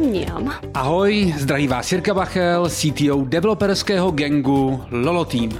[0.00, 0.54] Mňam.
[0.74, 5.50] Ahoj, zdraví vás Jirka Bachel, CTO developerského gangu Lolo Team.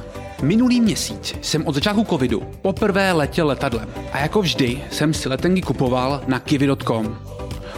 [0.43, 5.63] Minulý měsíc jsem od začátku covidu poprvé letěl letadlem a jako vždy jsem si letenky
[5.63, 7.19] kupoval na kiwi.com.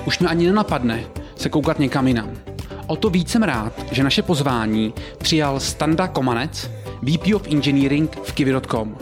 [0.06, 1.04] Už mě ani nenapadne
[1.36, 2.30] se koukat někam jinam.
[2.86, 6.70] O to víc jsem rád, že naše pozvání přijal Standa Komanec,
[7.02, 8.96] VP of Engineering v kiwi.com.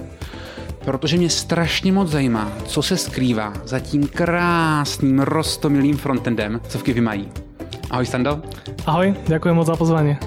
[0.85, 6.83] Protože mě strašně moc zajímá, co se skrývá za tím krásným rostomilým frontendem, co v
[6.83, 7.29] Kiwi mají.
[7.91, 8.43] Ahoj Stando.
[8.87, 10.19] Ahoj, ďakujem moc za pozvanie.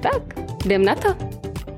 [0.00, 0.22] Tak,
[0.64, 1.14] jdem na to.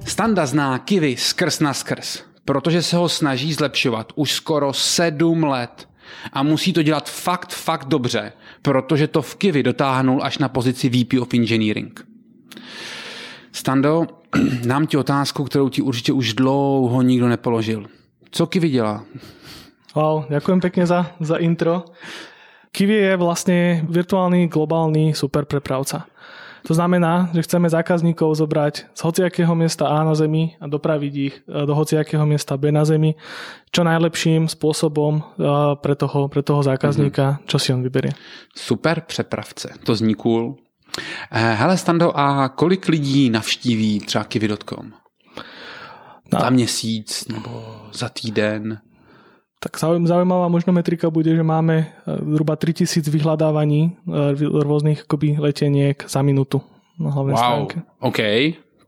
[0.05, 5.89] Standa zná Kiwi skrz na skrz, protože se ho snaží zlepšovat už skoro sedm let.
[6.33, 10.89] A musí to dělat fakt, fakt dobře, protože to v Kiwi dotáhnul až na pozici
[10.89, 12.07] VP of Engineering.
[13.53, 14.07] Stando,
[14.67, 17.87] dám ti otázku, kterou ti určitě už dlouho nikdo nepoložil.
[18.31, 19.05] Co Kiwi dělá?
[19.95, 21.85] Wow, ďakujem pekne za, za intro.
[22.73, 23.59] Kiwi je vlastne
[23.89, 26.07] virtuálny globálny superprepravca.
[26.67, 31.35] To znamená, že chceme zákazníkov zobrať z hociakého miesta A na Zemi a dopraviť ich
[31.47, 33.15] e, do hociakého miesta B na Zemi
[33.73, 35.23] čo najlepším spôsobom e,
[35.81, 38.13] pre toho, pre toho zákazníka, čo si on vyberie.
[38.53, 40.59] Super přepravce, to zní cool.
[41.31, 44.93] Eh, Hele Stando, a kolik lidí navštíví třeba kiwi.com?
[46.33, 46.41] No.
[46.41, 48.81] Za měsíc nebo za týden?
[49.61, 51.87] Tak zaujím- zaujímavá možno metrika bude, že máme e,
[52.33, 53.91] zhruba 3000 vyhľadávaní e,
[54.63, 56.63] rôznych akoby leteniek za minútu
[56.99, 57.77] na hlavnej Wow, stránke.
[58.01, 58.19] OK,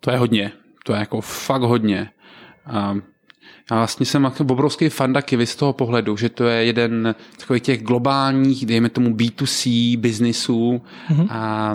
[0.01, 0.53] to je hodně.
[0.87, 2.11] To je jako fakt hodně.
[2.93, 3.03] Um,
[3.71, 7.63] já vlastně jsem obrovský fanda Kiwi z toho pohledu, že to je jeden z takových
[7.63, 11.27] těch globálních, dejme tomu B2C biznisů Mhm.
[11.31, 11.75] a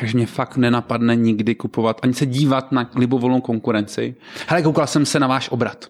[0.00, 4.14] takže mě fakt nenapadne nikdy kupovat, ani se dívat na libovolnou konkurenci.
[4.48, 5.84] Hele, koukal jsem se na váš obrat.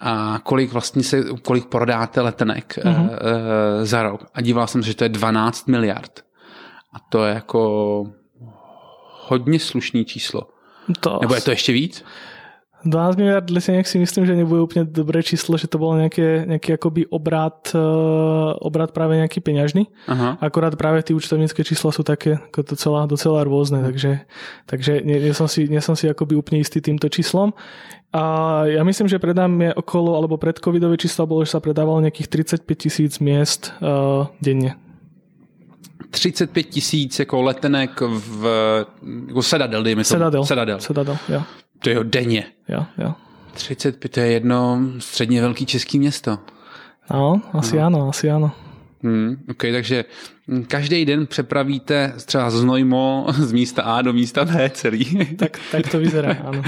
[0.00, 2.94] A kolik vlastně se, kolik prodáte letenek Mhm.
[2.94, 3.10] mm-hmm.
[3.82, 4.26] e, za rok.
[4.34, 6.24] A díval jsem se, že to je 12 miliard.
[6.92, 8.04] A to je jako
[9.28, 10.42] hodně slušný číslo.
[11.00, 12.04] To, Nebo je to ještě víc?
[12.86, 16.78] 12 miliard leseniek si myslím, že nebude úplne dobré číslo, že to bolo nejaké, nejaký
[16.78, 19.90] akoby obrat, uh, obrat práve nejaký peňažný.
[20.06, 20.38] Aha.
[20.38, 24.22] Akorát práve tie účtovnícke čísla sú také docela, docela rôzne, takže,
[24.70, 27.50] takže nie, nie, som si, nie som si akoby úplne istý týmto číslom.
[28.14, 32.64] A ja myslím, že predáme okolo, alebo predcovidové čísla bolo, že sa predávalo nejakých 35
[32.78, 34.78] tisíc miest uh, denne.
[36.10, 38.42] 35 tisíc jako letenek v
[39.28, 40.04] jako sedadel, dejme.
[40.04, 40.44] Sedadel.
[40.44, 40.80] Sedadel.
[40.80, 41.42] Sedadel, jo.
[41.78, 42.44] To je denně.
[42.68, 43.14] Jo, jo.
[43.52, 46.38] 35 to je jedno středně velký český město.
[47.10, 47.82] No, asi no.
[47.82, 48.52] áno, asi áno.
[49.02, 50.04] Hmm, OK, takže
[50.66, 55.18] každý den přepravíte třeba z Nojmo z místa A do místa B celý.
[55.36, 56.62] Tak, tak to vyzerá, áno.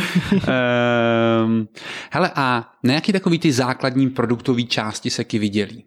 [1.44, 1.68] um,
[2.10, 5.84] hele, a na jaký takový ty základní produktový části se Kiwi dělí?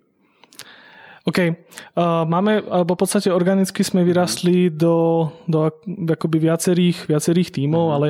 [1.24, 1.40] OK.
[1.40, 7.96] Uh, máme, alebo v podstate organicky sme vyrastli do, do ak- akoby viacerých, viacerých tímov,
[7.96, 8.08] ale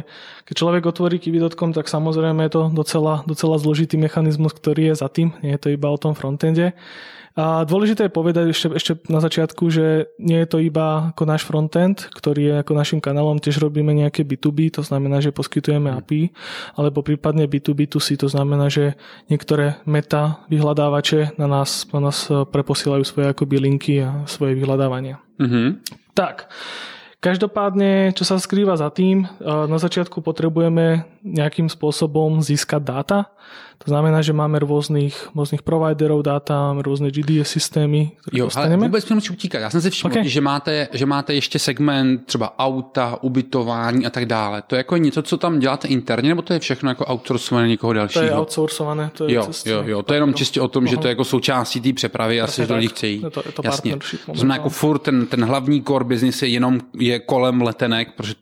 [0.50, 5.13] keď človek otvorí kiwi.com, tak samozrejme je to docela, docela zložitý mechanizmus, ktorý je za
[5.13, 5.29] tým.
[5.46, 6.74] Nie je to iba o tom frontende.
[7.34, 11.42] A dôležité je povedať ešte, ešte na začiatku, že nie je to iba ako náš
[11.50, 16.30] frontend, ktorý je ako našim kanálom, tiež robíme nejaké B2B, to znamená, že poskytujeme API,
[16.78, 18.94] alebo prípadne B2B2C, to znamená, že
[19.34, 25.18] niektoré meta vyhľadávače na nás, na nás eh, preposielajú svoje akoby linky a svoje vyhľadávania.
[25.42, 25.82] Mhm.
[26.14, 26.54] Tak,
[27.24, 29.28] každopádne, čo sa skrýva za tým, eh,
[29.72, 33.20] na začiatku potrebujeme nejakým spôsobom získať dáta.
[33.84, 38.88] To znamená, že máme rôznych, rôznych providerov dáta, rôzne GDS systémy, ktoré Jo, dostaneme.
[38.88, 39.60] vůbec musím utíkat.
[39.60, 40.24] Já jsem si všiml, Ok.
[40.24, 44.62] že, máte, že máte ještě segment třeba auta, ubytování a tak dále.
[44.68, 47.94] To je jako něco, co tam děláte interně, nebo to je všechno jako outsourcované někoho
[47.94, 48.24] To dalšího?
[48.24, 49.12] je outsourcované.
[49.14, 51.24] To je Jo, jo, jo, to je jenom čistě o tom, že to je jako
[51.24, 53.20] součástí té přepravy a si to lidi.
[53.24, 53.98] Je to- je to Jasně.
[54.26, 58.34] To znamená, jako furt ten, ten hlavní core business je jenom je kolem letenek, protože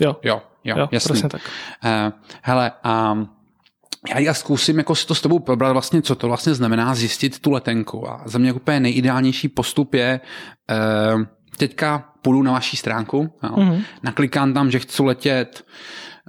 [0.00, 1.08] Jo, jo, jo, jo jasný.
[1.08, 1.42] presne tak.
[1.84, 2.12] Uh,
[2.42, 2.72] hele,
[3.12, 3.28] um,
[4.08, 7.38] já, já zkusím jako si to s tebou probrat vlastně, co to vlastně znamená zjistit
[7.38, 8.10] tu letenku.
[8.10, 10.20] A za mě úplně nejideálnější postup je
[10.70, 11.22] uh,
[11.56, 13.82] teďka půjdu na vaší stránku, jo, mm-hmm.
[14.02, 15.64] naklikám tam, že chci letět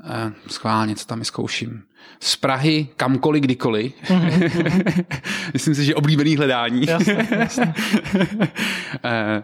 [0.04, 1.84] uh, schválně, co tam je zkouším.
[2.20, 3.94] Z Prahy kamkoliv, kdykoliv.
[4.04, 5.06] Mm-hmm.
[5.54, 6.86] Myslím si, že oblíbený hledání.
[6.88, 7.74] Jasné, jasné.
[9.04, 9.44] Eh,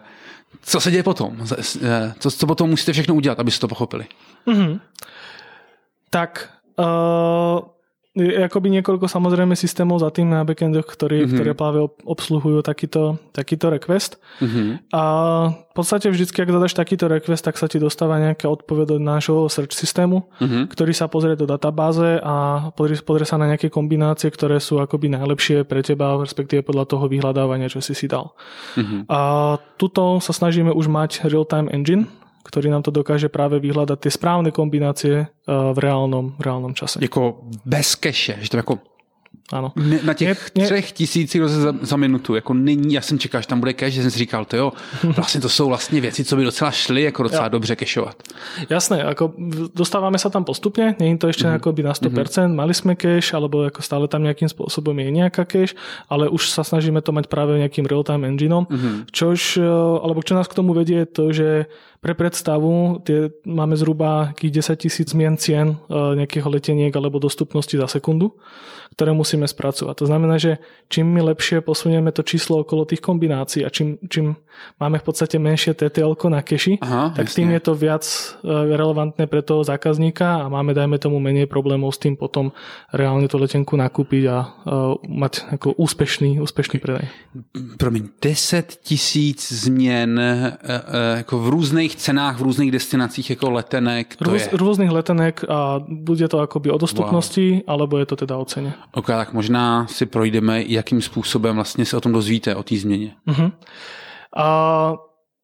[0.62, 1.36] co se děje potom?
[1.82, 4.06] Eh, Co, co potom musíte všechno udělat, abyste to pochopili?
[6.10, 6.84] Tak, uh,
[8.18, 11.34] je akoby niekoľko samozrejme systémov za tým na backendoch, ktorí, mm-hmm.
[11.38, 14.18] ktoré práve obsluhujú takýto, takýto request.
[14.42, 14.90] Mm-hmm.
[14.90, 15.02] A
[15.54, 19.46] v podstate vždycky, ak zadaš takýto request, tak sa ti dostáva nejaká odpoveď od nášho
[19.46, 20.66] search systému, mm-hmm.
[20.74, 25.14] ktorý sa pozrie do databáze a pozrie, pozrie sa na nejaké kombinácie, ktoré sú akoby
[25.14, 28.34] najlepšie pre teba, respektíve podľa toho vyhľadávania, čo si si dal.
[28.74, 29.06] Mm-hmm.
[29.06, 29.20] A
[29.78, 32.10] tuto sa snažíme už mať real-time engine,
[32.48, 36.98] ktorý nám to dokáže práve vyhľadať tie správne kombinácie eh, v reálnom, v reálnom čase.
[37.04, 38.78] Jako bez keše, že to jako
[39.52, 39.72] ano.
[40.04, 43.46] Na těch ne, ne, třech tisících za, za minutu, jako není, já jsem čekal, že
[43.46, 44.72] tam bude cash, že jsem si říkal, to jo,
[45.16, 47.48] vlastně to jsou vlastně věci, co by docela šly jako docela ja.
[47.48, 48.22] dobře kešovat.
[48.70, 49.32] Jasné, ako
[49.74, 51.82] dostávame sa tam postupne, nie je to ešte mm-hmm.
[51.82, 52.54] na 100%, mm-hmm.
[52.54, 55.72] mali sme cash, alebo ako stále tam nejakým spôsobom je nejaká cash,
[56.08, 58.94] ale už sa snažíme to mať práve nejakým real-time engineom, mm-hmm.
[59.12, 59.64] čož, eh,
[60.02, 65.10] alebo čo nás k tomu vedie, to, že pre predstavu tie, máme zhruba 10 tisíc
[65.10, 68.38] zmien cien eh, nejakého leteniek alebo dostupnosti za sekundu
[68.98, 69.94] ktoré musíme spracovať.
[69.94, 70.58] To znamená, že
[70.90, 74.34] čím my lepšie posunieme to číslo okolo tých kombinácií a čím, čím
[74.82, 77.36] máme v podstate menšie TTL na keši, Aha, tak jasne.
[77.38, 81.94] tým je to viac e, relevantné pre toho zákazníka a máme, dajme tomu, menej problémov
[81.94, 82.50] s tým potom
[82.90, 87.06] reálne tú letenku nakúpiť a uh, mať ako úspešný, úspešný predaj.
[87.78, 94.16] Promiň, 10 tisíc změn uh, v různých cenách, v různých destinacích jako letenek.
[94.16, 94.48] To Růz, je...
[94.52, 97.62] Různých letenek a bude to akoby o dostupnosti, wow.
[97.66, 98.72] alebo je to teda o cene.
[98.92, 103.12] Ok, tak možná si projdeme, jakým způsobem vlastně se o tom dozvíte, o té změně.
[103.28, 103.52] Uh-huh.
[104.36, 104.94] A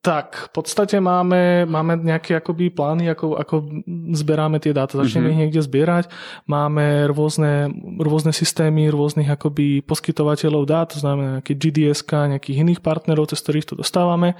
[0.05, 3.65] tak, v podstate máme, máme nejaké akoby plány, ako, ako
[4.13, 5.01] zberáme tie dáta.
[5.01, 5.33] Začneme mm-hmm.
[5.33, 6.13] ich niekde zbierať.
[6.45, 7.73] Máme rôzne,
[8.05, 13.65] rôzne systémy, rôznych akoby poskytovateľov dát, to znamená nejaké GDS, nejakých iných partnerov, cez ktorých
[13.65, 14.37] to dostávame.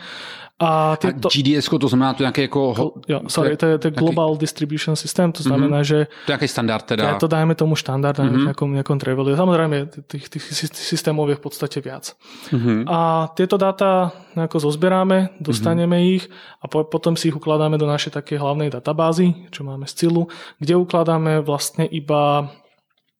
[0.55, 1.27] A, tieto...
[1.27, 2.93] a GDS to znamená to nejaké jako...
[3.09, 4.41] Jo, sorry, to je, to je Global nejaký...
[4.41, 6.07] Distribution System, to znamená, mm-hmm.
[6.07, 6.27] že...
[6.27, 7.19] To je nejaký standard teda.
[7.19, 8.39] To dajme tomu štandard mm-hmm.
[8.39, 9.35] v nejakom, nejakom traveli.
[9.35, 12.15] Samozrejme, tých, tých systémov je v podstate viac.
[12.55, 12.87] Mm-hmm.
[12.87, 16.15] A tieto dáta nejako zozberáme, dostaneme mm-hmm.
[16.23, 16.31] ich
[16.63, 20.31] a po, potom si ich ukladáme do našej také hlavnej databázy, čo máme z CILu,
[20.63, 22.47] kde ukladáme vlastne iba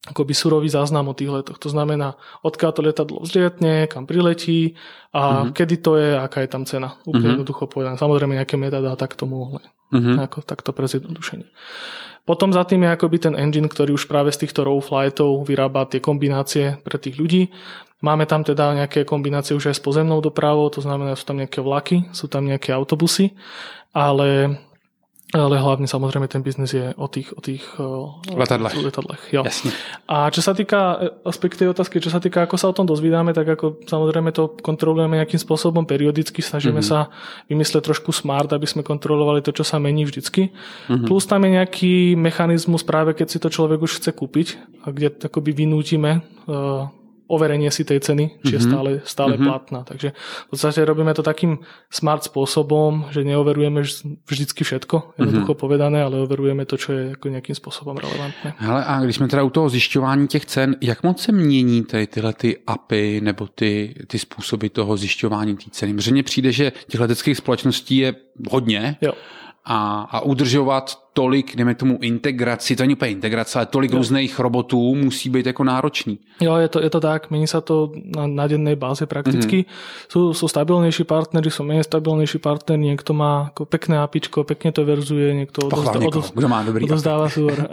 [0.05, 1.57] akoby surový záznam o tých letoch.
[1.57, 2.13] To znamená,
[2.45, 4.77] odkiaľ to letadlo vzlietne, kam priletí
[5.09, 5.53] a uh-huh.
[5.53, 7.01] kedy to je, aká je tam cena.
[7.09, 7.33] Úplne uh-huh.
[7.41, 7.97] jednoducho povedané.
[7.97, 9.61] Samozrejme nejaké metadáta k tomu, ale
[9.93, 10.29] uh-huh.
[10.29, 11.49] ako, takto pre zjednodušenie.
[12.25, 15.85] Potom za tým je akoby ten engine, ktorý už práve z týchto raw flightov vyrába
[15.85, 17.53] tie kombinácie pre tých ľudí.
[18.01, 21.61] Máme tam teda nejaké kombinácie už aj s pozemnou dopravou, to znamená, sú tam nejaké
[21.61, 23.33] vlaky, sú tam nejaké autobusy,
[23.93, 24.57] ale
[25.35, 27.63] ale hlavne samozrejme ten biznis je o tých, o tých
[28.31, 28.71] letadlech.
[28.79, 29.43] letadlech jo.
[29.43, 29.75] Jasne.
[30.07, 30.97] A čo sa týka e,
[31.27, 34.55] aspekt tej otázky, čo sa týka, ako sa o tom dozvídame, tak ako samozrejme to
[34.63, 37.11] kontrolujeme nejakým spôsobom periodicky, snažíme mm-hmm.
[37.11, 37.11] sa
[37.51, 40.55] vymysleť trošku smart, aby sme kontrolovali to, čo sa mení vždycky.
[40.87, 41.07] Mm-hmm.
[41.07, 44.47] Plus tam je nejaký mechanizmus práve, keď si to človek už chce kúpiť,
[44.85, 46.87] a kde akoby vynútime uh,
[47.27, 48.67] overenie si tej ceny, či je mhm.
[48.69, 49.47] stále, stále mm-hmm.
[49.49, 49.81] platná.
[49.83, 53.81] Takže v podstate robíme to takým smart spôsobom, že neoverujeme
[54.29, 55.63] vždycky všetko, jednoducho mm-hmm.
[55.65, 58.53] povedané, ale overujeme to, čo je jako nejakým spôsobom relevantné.
[58.57, 62.07] Hele, a když jsme teda u toho zjišťování těch cen, jak moc se mění tady
[62.07, 65.93] tyhle ty API nebo ty, ty způsoby toho zjišťování té ceny?
[65.93, 68.15] Mně přijde, že těch leteckých společností je
[68.51, 68.97] hodně.
[69.01, 69.13] Jo
[69.65, 73.97] a, a udržovat tolik, dejme tomu integraci, to není úplně integrace, ale tolik jo.
[73.97, 76.19] různých robotů musí být jako náročný.
[76.41, 79.63] Jo, je to, je to tak, mení sa to na, na dennej báze prakticky.
[79.63, 80.11] Mm-hmm.
[80.11, 84.83] Sú, sú stabilnejší partnery, sú menej stabilnejší partner, niekto má ako pekné apičko, pekne to
[84.83, 87.55] verzuje, niekto odozdáva, odoz, kdo má dobrý odozdáva súr.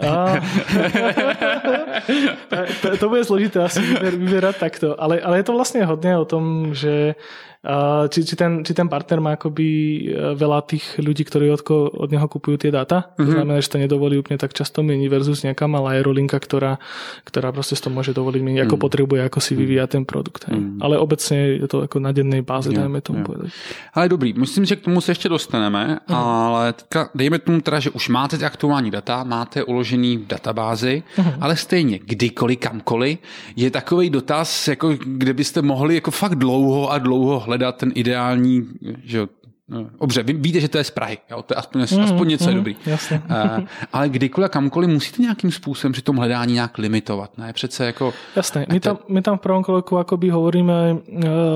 [2.81, 3.83] to, to bude zložité asi
[4.15, 7.19] vyberať takto, ale, ale je to vlastne hodne o tom, že
[8.11, 9.67] či, či, ten, či ten partner má akoby
[10.11, 11.63] e, veľa tých ľudí, ktorí od,
[11.95, 13.15] od neho kupujú tie dáta.
[13.15, 13.32] Mm-hmm.
[13.33, 16.77] To znamená, že to nedovolí úplne tak často meniť versus nejaká malá aerolinka, ktorá,
[17.25, 18.85] ktorá proste to môže dovoliť meniť, ako mm-hmm.
[18.85, 19.59] potrebuje, ako si mhm.
[19.59, 20.45] vyvíja ten produkt.
[20.47, 20.79] Mm-hmm.
[20.79, 23.27] Ale obecne je to ako na dennej báze, yeah, dajme tomu yeah.
[23.27, 23.49] povedať.
[23.93, 26.15] Ale dobrý, myslím, že k tomu se ještě dostaneme, mm-hmm.
[26.15, 31.03] ale teďka dejme tomu teda, že už máte ty aktuální data, máte uložený v databázi,
[31.17, 31.37] mm-hmm.
[31.41, 33.17] ale stejně kdykoliv, kamkoliv,
[33.55, 38.67] je takový dotaz, jako kde byste mohli jako fakt dlouho a dlouho hledat ten ideální,
[39.03, 39.27] že
[40.01, 41.41] dobře, vy víte, že to je z Prahy, jo?
[41.41, 42.75] to je aspoň, mm, aspoň něco mm, je dobrý.
[42.85, 43.21] Jasně.
[43.29, 47.53] Uh, ale kdykoliv a kamkoliv musíte nějakým způsobem při tom hledání nějak limitovat, ne?
[47.53, 48.13] Přece jako...
[48.35, 50.97] Jasné, my tam, my tam v prvom kroku akoby hovoríme,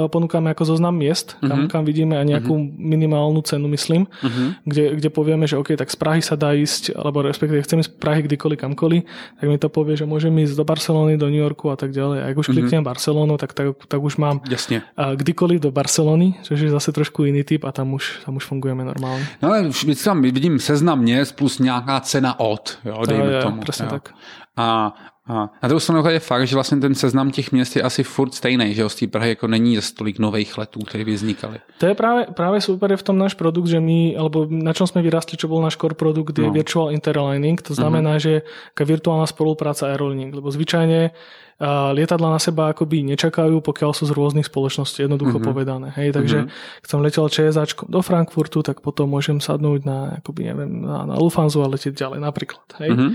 [0.07, 1.67] ponúkame ako zoznam miest, kam, uh-huh.
[1.67, 2.71] kam vidíme aj nejakú uh-huh.
[2.77, 4.55] minimálnu cenu, myslím, uh-huh.
[4.63, 7.91] kde, kde povieme, že OK, tak z Prahy sa dá ísť, alebo respektíve chcem ísť
[7.91, 9.03] z Prahy kdykoliv, kamkoliv,
[9.39, 12.23] tak mi to povie, že môžem ísť do Barcelony, do New Yorku a tak ďalej.
[12.23, 14.87] A ak už kliknem Barcelonu, tak, tak, tak už mám Jasne.
[14.95, 18.45] Uh, kdykoliv do Barcelony, čo je zase trošku iný typ a tam už, tam už
[18.45, 19.27] fungujeme normálně.
[19.41, 23.59] No ale vždycky tam vidím seznam měst plus nějaká cena od, jo, dejme je, tomu.
[23.61, 23.91] Presne jo.
[23.91, 24.13] tak.
[24.57, 24.93] A
[25.27, 25.51] Aha.
[25.63, 28.73] Na druhou stranu je fakt, že vlastně ten seznam těch měst je asi furt stejný,
[28.73, 31.59] že z té Prahy jako není zase tolik nových letů, které by vznikaly.
[31.77, 34.87] To je práve, práve super je v tom náš produkt, že my, alebo na čom
[34.87, 36.55] sme vyrastli, čo bol náš core produkt, je No.
[36.55, 41.11] virtual interlining, to znamená, že taká virtuálna spolupráca aerolíniek, lebo zvyčajne a
[41.59, 45.45] lietadla na seba akoby nečakajú, pokiaľ sú z rôznych spoločností, jednoducho Mhm.
[45.45, 45.87] povedané.
[45.97, 46.37] Hej, takže
[46.85, 51.15] keď som letel ČSAčkom do Frankfurtu, tak potom môžem sadnúť na, akoby, neviem, na, na
[51.17, 52.67] Lufthansa a letieť ďalej napríklad.
[52.77, 52.89] Hej.
[52.93, 53.07] Mhm.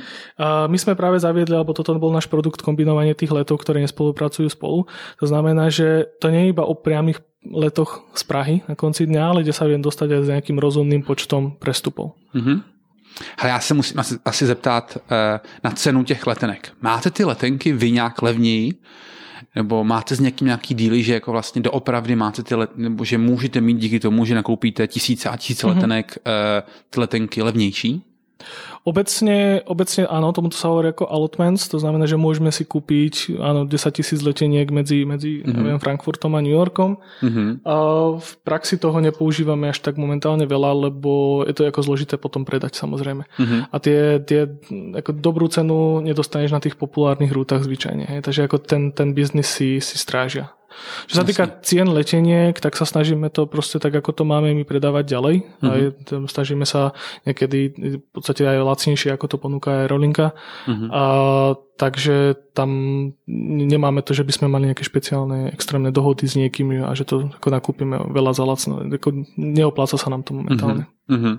[0.43, 4.51] A my sme práve zaviedli, alebo toto bol náš produkt kombinovanie tých letov, ktoré nespolupracujú
[4.51, 4.91] spolu.
[5.23, 9.23] To znamená, že to nie je iba o priamých letoch z Prahy na konci dňa,
[9.23, 12.15] ale kde sa viem dostať aj s nejakým rozumným počtom prestupov.
[12.35, 12.72] Mhm.
[13.39, 16.73] Hele, já se musím asi, zeptat eh, na cenu těch letenek.
[16.81, 18.75] Máte ty letenky vy nějak levněji?
[19.57, 23.19] Nebo máte s někým nějaký díly, že jako vlastně doopravdy máte ty let, nebo že
[23.19, 25.77] můžete mít díky tomu, že nakoupíte tisíce a tisíce Mhm.
[25.77, 28.03] letenek, eh, ty letenky levnější?
[28.83, 33.63] Obecne, obecne áno, tomuto sa hovorí ako allotments, to znamená, že môžeme si kúpiť áno,
[33.63, 35.55] 10 tisíc leteniek medzi, medzi mm-hmm.
[35.55, 36.99] neviem, Frankfurtom a New Yorkom.
[37.23, 37.63] Mhm.
[37.63, 37.75] A
[38.19, 42.75] v praxi toho nepoužívame až tak momentálne veľa, lebo je to ako zložité potom predať
[42.75, 43.23] samozrejme.
[43.39, 43.59] Mhm.
[43.71, 44.51] A tie, tie
[44.99, 48.11] ako dobrú cenu nedostaneš na tých populárnych rútach zvyčajne.
[48.11, 48.21] Hej?
[48.27, 50.51] Takže ako ten, ten biznis si, si strážia.
[51.09, 54.65] Čo sa týka cien leteniek, tak sa snažíme to proste tak, ako to máme my
[54.65, 55.35] predávať ďalej.
[55.43, 55.71] Mm-hmm.
[55.71, 55.81] Aj,
[56.31, 56.97] snažíme sa
[57.29, 57.61] niekedy
[58.01, 60.27] v podstate aj lacnejšie, ako to ponúka aj Rolinka.
[60.69, 60.87] Mhm.
[60.93, 61.03] A,
[61.83, 62.71] takže tam
[63.67, 67.27] nemáme to, že by sme mali nejaké špeciálne extrémne dohody s niekým a že to
[67.35, 68.87] ako nakúpime veľa za lacno.
[68.87, 70.87] Ako neopláca sa nám to momentálne.
[71.11, 71.39] Mhm.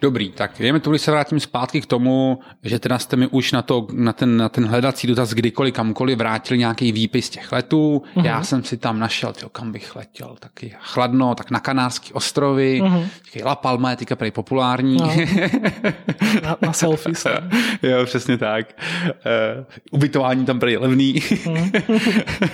[0.00, 3.52] Dobrý, tak jdeme tu, když se vrátím zpátky k tomu, že teda jste mi už
[3.52, 8.02] na, to, na, ten, na ten hledací dotaz kdykoliv, kamkoliv vrátil nějaký výpis těch letů.
[8.16, 8.26] Mhm.
[8.26, 12.80] Já jsem si tam našel, tyjo, kam bych letěl, taky chladno, tak na Kanárské ostrovy,
[12.84, 13.02] Mhm.
[13.24, 14.96] taky La Palma je teďka prej populární.
[14.96, 15.10] No.
[16.42, 17.26] Na, na selfies.
[17.82, 18.66] jo, přesně tak.
[19.06, 19.55] Uh,
[19.90, 21.20] ubytování tam je levný.
[21.46, 21.72] Mhm.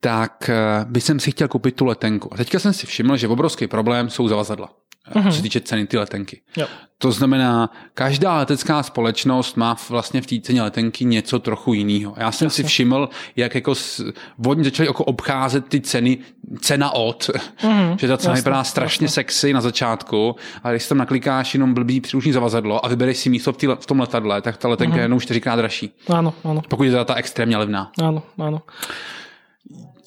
[0.00, 2.34] tak uh, by jsem si chtěl koupit tu letenku.
[2.34, 4.68] A teďka jsem si všiml, že obrovský problém jsou zavazadla.
[5.14, 5.30] Mm-hmm.
[5.30, 6.40] Co se týče ceny ty letenky.
[6.56, 6.66] Jo.
[6.98, 12.14] To znamená, každá letecká společnost má vlastně v té ceně letenky něco trochu jiného.
[12.16, 14.12] Já jsem si všiml, jak jako s,
[14.46, 16.18] oni začali jako obcházet ty ceny,
[16.60, 17.30] cena od,
[17.62, 21.74] mm, že ta cena jasně, vypadá strašně sexy na začátku, ale když tam naklikáš jenom
[21.74, 24.94] blbý příruční zavazadlo a vybereš si místo v, tý, v tom letadle, tak ta letenka
[24.94, 24.98] mm.
[24.98, 25.94] je jenom čtyřikrát dražší.
[26.08, 27.90] Áno, áno, Pokud je teda ta extrémně levná.
[28.00, 28.62] áno, áno.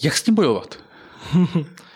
[0.03, 0.75] Jak s tím bojovat?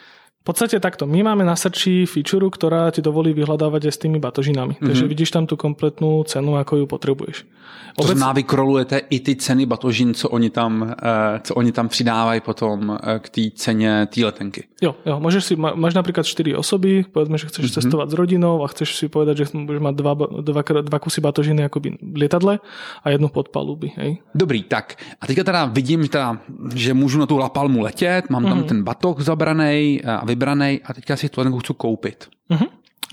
[0.43, 1.07] V podstate takto.
[1.07, 4.75] My máme na srči feature, ktorá ti dovolí vyhľadávať aj s tými batožinami.
[4.75, 4.87] Mm-hmm.
[4.91, 7.47] Takže vidíš tam tú kompletnú cenu, ako ju potrebuješ.
[7.95, 11.87] To znamená, vy krolujete i ty ceny batožin, co oni tam, eh, co oni tam
[11.87, 14.63] přidávají potom eh, k té ceně té letenky.
[14.81, 17.79] Jo, jo, môžeš si, má, máš napríklad 4 osoby, povedzme, že chceš mm-hmm.
[17.79, 21.63] cestovať s rodinou a chceš si povedať, že budeš mať dva, dva, dva kusy batožiny
[21.71, 22.59] akoby v lietadle
[22.99, 23.95] a jednu podpaluby.
[23.95, 24.19] Hej?
[24.35, 26.35] Dobrý, tak a teďka teda vidím, teda,
[26.75, 30.93] že můžu na tu La Palmu letět, mám tam ten batoh zabraný a vybraný a
[30.93, 32.29] teďka si tu letenku chci koupit.
[32.49, 32.65] Mhm.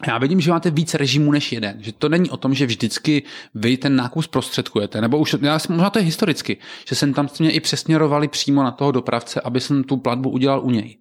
[0.06, 1.76] Já vidím, že máte víc režimů než jeden.
[1.78, 3.22] Že to není o tom, že vždycky
[3.54, 5.00] vy ten nákup zprostředkujete.
[5.00, 6.56] Nebo už, já, možná to je historicky,
[6.88, 10.60] že jsem tam mě i přesměrovali přímo na toho dopravce, aby jsem tu platbu udělal
[10.60, 10.96] u něj.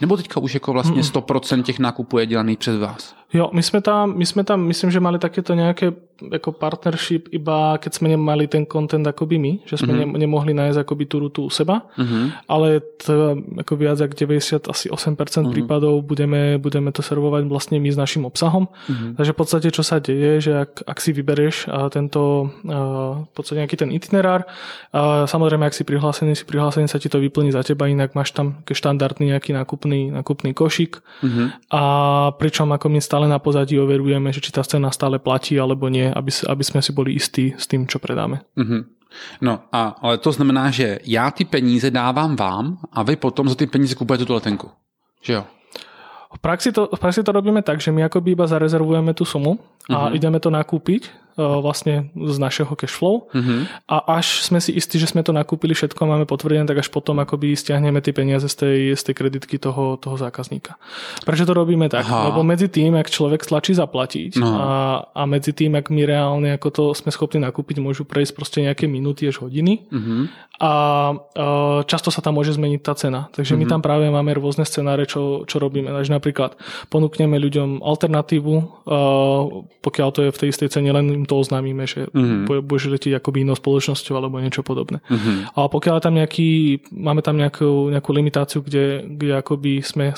[0.00, 3.14] Nebo teďka už jako vlastně 100% těch nákupů je dělaný přes vás.
[3.34, 7.74] Jo, my sme tam, my sme tam, myslím, že mali takéto nejaké ako partnership iba
[7.82, 10.14] keď sme nemali ten content akoby my, že sme mm-hmm.
[10.14, 12.46] nemohli nájsť akoby tú rutu u seba, mm-hmm.
[12.46, 15.50] ale to, ako viac ako 90, asi 8% mm-hmm.
[15.50, 18.70] prípadov budeme, budeme to servovať vlastne my s našim obsahom.
[18.70, 19.10] Mm-hmm.
[19.18, 23.66] Takže v podstate čo sa deje, že ak, ak si vyberieš a, tento v podstate
[23.66, 24.46] nejaký ten itinerár,
[25.26, 28.62] samozrejme ak si prihlásený, si prihlásený sa ti to vyplní za teba, inak máš tam
[28.66, 31.46] štandardný nejaký nákupný, nákupný košík mm-hmm.
[31.74, 31.82] a
[32.38, 36.08] pričom ako my stále na pozadí overujeme, že či tá cena stále platí alebo nie,
[36.08, 38.44] aby, aby sme si boli istí s tým, čo predáme.
[38.56, 38.94] Mhm.
[39.40, 43.54] No, a, ale to znamená, že já ty peníze dávám vám a vy potom za
[43.54, 44.70] ty peníze kupujete tu letenku.
[45.22, 45.44] Že jo?
[46.34, 49.62] V praxi to, v praxi to robíme tak, že my akoby iba zarezervujeme tú sumu
[49.86, 50.18] a uh-huh.
[50.18, 53.86] ideme to nakúpiť vlastne z našeho cashflow Mhm.
[53.90, 56.88] a až sme si istí, že sme to nakúpili všetko a máme potvrdené, tak až
[56.88, 60.78] potom akoby stiahneme tie peniaze z tej, z tej kreditky toho, toho zákazníka.
[61.26, 62.06] Prečo to robíme tak?
[62.06, 62.30] Aha.
[62.30, 64.46] Lebo medzi tým, ak človek stlačí zaplatiť No.
[64.54, 64.70] a,
[65.14, 68.86] a medzi tým, ak my reálne ako to sme schopní nakúpiť, môžu prejsť proste nejaké
[68.86, 70.16] minúty až hodiny Mhm.
[70.62, 70.72] a
[71.10, 73.26] uh, často sa tam môže zmeniť tá cena.
[73.34, 73.66] Takže mm-hmm.
[73.66, 75.90] my tam práve máme rôzne scenáre, čo, čo robíme.
[75.90, 76.54] Takže napríklad
[76.94, 79.42] ponúkneme ľuďom alternatívu, uh,
[79.82, 82.68] pokiaľ to je v tej istej cene, len im to oznámime, že mm-hmm.
[82.68, 85.00] budeš letieť akoby inou spoločnosťou alebo niečo podobné.
[85.08, 85.56] Mm-hmm.
[85.56, 90.12] A pokiaľ tam nejaký, máme tam nejakú, nejakú limitáciu, kde, kde akoby sme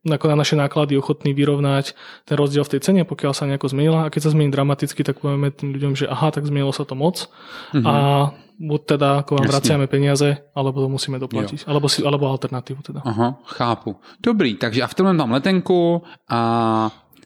[0.00, 1.92] ako na naše náklady ochotní vyrovnať
[2.24, 4.08] ten rozdiel v tej cene, pokiaľ sa nejako zmenila.
[4.08, 6.96] A keď sa zmení dramaticky, tak povieme tým ľuďom, že aha, tak zmenilo sa to
[6.96, 7.28] moc.
[7.76, 7.84] Mm-hmm.
[7.84, 7.94] A
[8.60, 11.64] buď teda ako vám vraciame peniaze, alebo to musíme doplatiť.
[11.64, 13.00] Alebo, si, alebo alternatívu teda.
[13.04, 13.96] Aha, chápu.
[14.20, 16.40] Dobrý, takže a v tom mám letenku a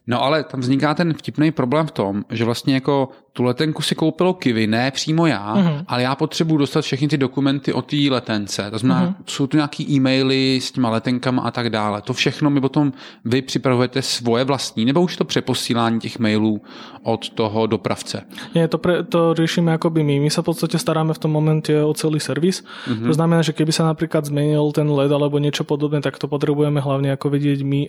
[0.06, 3.94] No ale tam vzniká ten vtipný problém v tom, že vlastně jako tu letenku si
[3.94, 5.84] koupilo Kivy, ne přímo já, uh-huh.
[5.88, 8.70] ale já potřebuji dostat všechny ty dokumenty o té letence.
[8.70, 9.14] To znamená, uh-huh.
[9.26, 12.02] jsou tu nějaký e-maily s těma letenkama a tak dále.
[12.02, 12.92] To všechno mi potom
[13.24, 16.62] vy připravujete svoje vlastní, nebo už to přeposílání těch mailů
[17.02, 18.22] od toho dopravce?
[18.54, 20.20] Nie, to, pre, to riešime akoby my.
[20.20, 22.62] My sa v podstate staráme v tom momente o celý servis.
[22.62, 23.06] Uh-huh.
[23.08, 26.80] To znamená, že keby sa napríklad zmenil ten LED alebo niečo podobné, tak to potrebujeme
[26.80, 27.80] hlavne ako vedieť my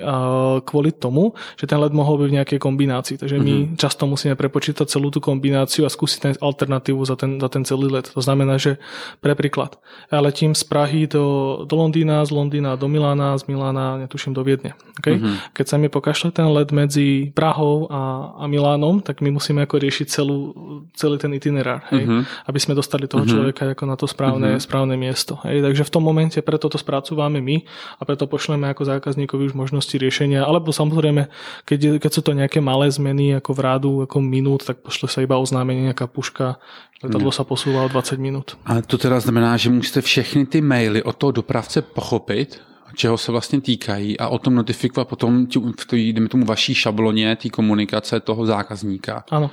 [0.65, 3.17] kvôli tomu, že ten LED mohol byť v nejakej kombinácii.
[3.17, 3.77] Takže my uh-huh.
[3.81, 7.89] často musíme prepočítať celú tú kombináciu a skúsiť ten alternatívu za ten, za ten celý
[7.89, 8.13] let.
[8.13, 8.77] To znamená, že
[9.25, 9.81] pre príklad,
[10.13, 14.45] ja letím z Prahy do, do Londýna, z Londýna do Milána, z Milána, netuším, do
[14.45, 14.77] Viedne.
[15.01, 15.17] Okay?
[15.17, 15.41] Uh-huh.
[15.57, 19.81] Keď sa mi pokašle ten let medzi Prahou a, a Milánom, tak my musíme ako
[19.81, 20.53] riešiť celú,
[20.93, 22.05] celý ten itinerár, hej?
[22.05, 22.21] Uh-huh.
[22.45, 23.33] aby sme dostali toho uh-huh.
[23.33, 24.63] človeka ako na to správne, uh-huh.
[24.63, 25.41] správne miesto.
[25.47, 25.65] Hej?
[25.65, 27.63] Takže v tom momente preto to spracúvame my
[27.97, 31.31] a preto pošleme ako zákazníkovi už možnosti riešenia, alebo samozrejme,
[31.63, 35.21] keď, keď sú to nejaké malé zmeny ako v rádu, ako minút, tak pošle sa
[35.21, 36.59] iba oznámenie, nejaká puška,
[37.03, 38.57] letadlo sa posúva o 20 minut.
[38.65, 42.61] A to teda znamená, že musíte všechny ty maily od toho dopravce pochopit,
[42.95, 45.47] čeho se vlastně týkají a o tom notifikovat potom
[45.79, 49.23] v té, jdeme tomu vaší šabloně té komunikace toho zákazníka.
[49.31, 49.51] Ano.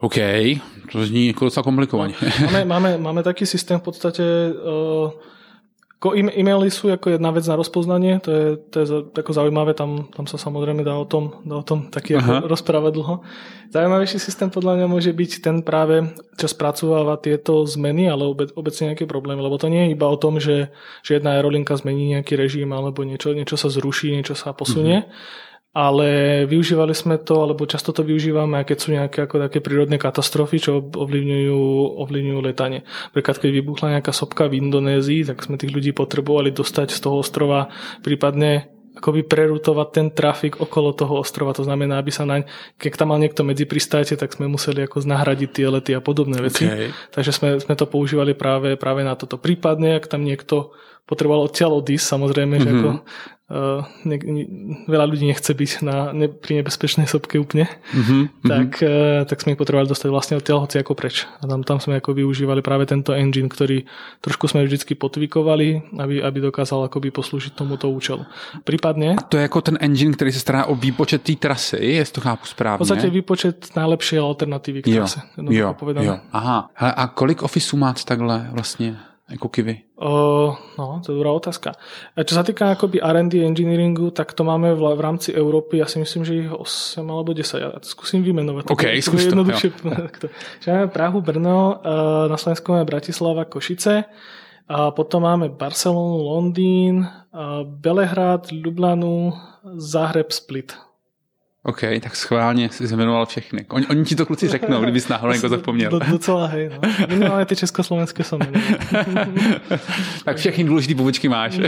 [0.00, 0.14] OK,
[0.92, 2.14] to zní jako docela komplikovaně.
[2.40, 5.10] No, máme, máme, máme taký systém v podstate uh,
[6.02, 8.86] Ko e-maily sú ako jedna vec na rozpoznanie, to je, to je
[9.22, 12.92] ako zaujímavé, tam, tam sa samozrejme dá o tom, dá o tom taký ako rozprávať
[12.98, 13.14] dlho.
[13.70, 18.90] Zaujímavejší systém podľa mňa môže byť ten práve, čo spracováva tieto zmeny, ale obec, obecne
[18.90, 20.74] nejaké problémy, lebo to nie je iba o tom, že,
[21.06, 25.50] že jedna aerolinka zmení nejaký režim alebo niečo, niečo sa zruší, niečo sa posunie, uh-huh
[25.72, 30.60] ale využívali sme to, alebo často to využívame, keď sú nejaké ako také prírodné katastrofy,
[30.60, 31.60] čo ovlivňujú,
[31.96, 32.84] ovlivňujú letanie.
[33.08, 37.24] Napríklad, keď vybuchla nejaká sopka v Indonézii, tak sme tých ľudí potrebovali dostať z toho
[37.24, 37.72] ostrova,
[38.04, 41.56] prípadne akoby prerutovať ten trafik okolo toho ostrova.
[41.56, 42.44] To znamená, aby sa naň,
[42.76, 46.36] keď tam mal niekto medzi pristáte, tak sme museli ako nahradiť tie lety a podobné
[46.44, 46.68] veci.
[46.68, 46.92] Okay.
[47.16, 49.40] Takže sme, sme to používali práve, práve na toto.
[49.40, 50.76] Prípadne, ak tam niekto
[51.08, 52.68] potreboval odtiaľ odísť, samozrejme, mm-hmm.
[52.68, 53.41] že ako Uh,
[54.08, 54.42] ne, ne,
[54.88, 58.22] veľa ľudí nechce byť na, ne, pri nebezpečnej sopke úplne, mm-hmm.
[58.48, 61.28] tak, uh, tak sme ich potrebovali dostať vlastne odtiaľ hoci ako preč.
[61.40, 63.84] A tam, tam sme ako využívali práve tento engine, ktorý
[64.24, 68.24] trošku sme vždycky potvikovali, aby, aby dokázal akoby poslúžiť tomuto účelu.
[68.64, 69.20] Prípadne...
[69.20, 72.20] A to je ako ten engine, ktorý sa stará o výpočet té trasy, jestli to
[72.24, 72.80] chápu správne.
[72.80, 75.20] V podstate výpočet najlepšej alternatívy k trase.
[75.36, 76.14] Jo, jo, jo.
[76.32, 76.72] Aha.
[76.76, 79.11] A kolik ofisů máte takhle vlastně?
[79.34, 79.86] Ako kivy?
[79.96, 81.74] Uh, no, to je dobrá otázka.
[82.16, 85.96] Čo sa týka akoby R&D engineeringu, tak to máme v, v rámci Európy, ja si
[86.02, 87.64] myslím, že ich 8 alebo 10.
[87.64, 88.68] Ja skúsim vymenovať.
[88.68, 89.42] OK, to, skús to.
[90.60, 94.06] Čiže máme Prahu, Brno, uh, na Slovensku máme Bratislava, Košice,
[94.72, 99.34] a potom máme Barcelonu, Londýn, uh, Belehrad, Ljubljanu,
[99.76, 100.91] Zahreb, Split.
[101.64, 103.64] OK, tak schválně si zjmenoval všechny.
[103.68, 105.90] Oni, oni ti to kluci řeknou, kdybys náhodou někoho zapomněl.
[105.90, 107.06] Do, docela hej, no.
[107.08, 108.38] Minimálně ty československé jsou
[110.24, 111.58] Tak všechny důležité pobočky máš.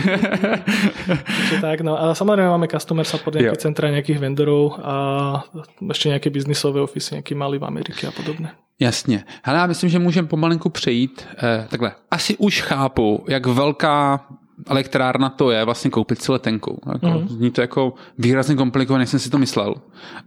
[1.27, 5.45] Takže tak, no a samozřejmě máme customer support, nějaké centra nějakých vendorů a
[5.89, 8.49] ještě nějaké biznisové ofisy, nějaký malý v Americe a podobně.
[8.81, 9.25] Jasně.
[9.43, 11.27] Hele, já myslím, že můžeme pomalinku přejít.
[11.39, 14.27] Eh, takhle, asi už chápu, jak velká
[14.67, 16.81] elektrárna to je vlastně koupit si letenku.
[16.93, 17.29] Jako, mm.
[17.29, 19.75] Zní to jako výrazně komplikované, než jsem si to myslel.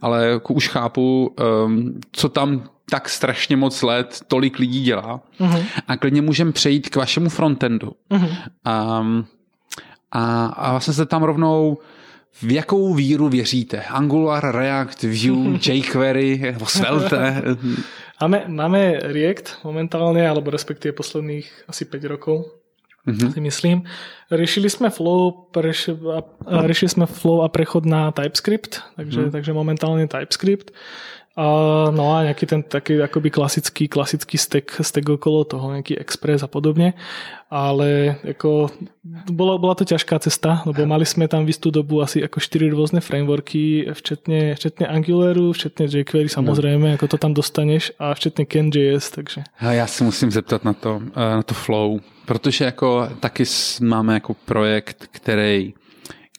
[0.01, 1.35] Ale jako už chápu,
[1.65, 5.19] um, co tam tak strašně moc let tolik lidí dělá.
[5.39, 5.55] Mm.
[5.87, 7.91] A klidně můžeme přejít k vašemu frontendu.
[8.09, 8.19] Mm.
[8.19, 9.25] Um,
[10.11, 11.77] a, a vlastně se tam rovnou
[12.41, 13.81] v jakou víru věříte?
[13.83, 17.43] Angular, React, Vue, jQuery, nebo Svelte?
[18.21, 22.56] Máme, máme React momentálne, alebo respektíve posledných asi 5 rokov
[23.07, 23.31] mm-hmm.
[23.31, 23.77] si myslím.
[24.27, 26.19] Riešili sme flow, preš, a,
[26.67, 29.31] riešili sme flow a prechod na TypeScript, takže, mm.
[29.31, 30.75] takže momentálne TypeScript.
[31.37, 31.45] A,
[31.93, 36.49] no a nejaký ten taký akoby klasický, klasický stack, stack okolo toho, nejaký Express a
[36.49, 36.97] podobne.
[37.53, 38.73] Ale ako,
[39.29, 42.73] bola, bola to ťažká cesta, lebo mali sme tam v istú dobu asi ako 4
[42.73, 46.95] rôzne frameworky, včetne, včetne Angularu, včetne jQuery samozrejme, no.
[46.97, 49.45] ako to tam dostaneš a včetne CanJS, takže.
[49.61, 53.45] Ja si musím zeptat na to, na to flow, protože jako taky
[53.79, 55.73] máme jako projekt, který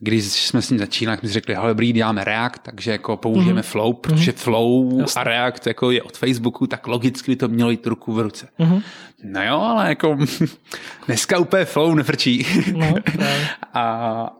[0.00, 3.60] když jsme s ním začínali, jsme si řekli, hele, dobrý, děláme React, takže jako použijeme
[3.60, 3.64] mm-hmm.
[3.64, 4.36] Flow, protože mm-hmm.
[4.36, 5.20] Flow Jasne.
[5.20, 8.48] a React jako je od Facebooku, tak logicky by to mělo jít ruku v ruce.
[8.60, 8.82] Mm-hmm.
[9.24, 10.18] No jo, ale jako
[11.06, 12.46] dneska úplně Flow nefrčí.
[12.76, 12.94] No,
[13.74, 13.82] a,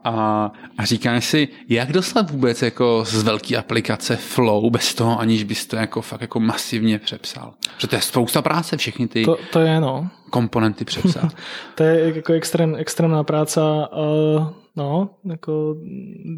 [0.03, 5.43] a, a říkáš si, jak dostat vůbec jako z velké aplikace Flow bez toho, aniž
[5.43, 7.53] bys to jako fakt jako masivně přepsal.
[7.75, 10.09] Protože to je spousta práce, všechny ty to, to je, no.
[10.29, 11.31] komponenty přepsat.
[11.75, 13.89] to je jako extrém, extrémná práca.
[14.37, 14.47] Uh
[14.79, 15.75] No, ako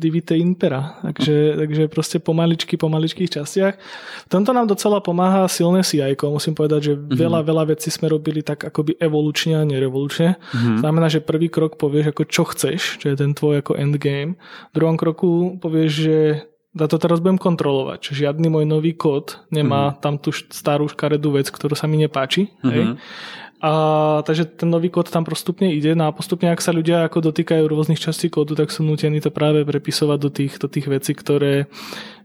[0.01, 0.97] divite impera.
[1.05, 3.77] Takže, takže proste pomaličky, po maličkých častiach.
[4.25, 7.21] V tomto nám docela pomáha silné CI, musím povedať, že mm-hmm.
[7.21, 10.41] veľa, veľa vecí sme robili tak akoby evolučne a nerevolučne.
[10.41, 10.77] Mm-hmm.
[10.81, 14.41] Znamená, že prvý krok povieš ako čo chceš, čo je ten tvoj ako endgame.
[14.71, 16.17] V druhom kroku povieš, že
[16.71, 20.01] ja to teraz budem kontrolovať, že žiadny môj nový kód nemá mm-hmm.
[20.01, 22.49] tam tú starú škaredú vec, ktorú sa mi nepáči.
[22.49, 22.71] Mm-hmm.
[22.73, 22.83] Hej?
[23.61, 23.71] A,
[24.25, 27.69] takže ten nový kód tam postupne ide no a postupne, ak sa ľudia ako dotýkajú
[27.69, 31.69] rôznych častí kódu, tak sú nutení to práve prepisovať do tých, do tých vecí, ktoré,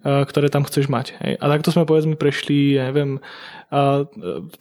[0.01, 1.12] ktoré tam chceš mať.
[1.20, 1.33] Hej.
[1.37, 3.20] A takto sme povedzme prešli, ja neviem,
[3.66, 4.07] a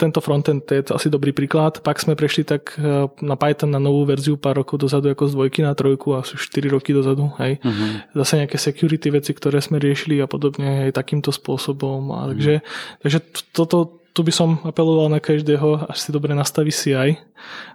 [0.02, 1.80] tento frontend je to asi dobrý príklad.
[1.86, 2.74] Pak sme prešli tak
[3.22, 6.74] na Python na novú verziu pár rokov dozadu ako z dvojky na trojku, asi 4
[6.74, 7.30] roky dozadu.
[7.38, 7.62] Hej.
[7.62, 8.02] Uh-huh.
[8.26, 12.02] Zase nejaké security veci, ktoré sme riešili a podobne aj takýmto spôsobom.
[12.18, 13.00] A takže, uh-huh.
[13.06, 13.20] takže
[13.54, 17.20] toto tu by som apeloval na každého, až si dobre nastaví CI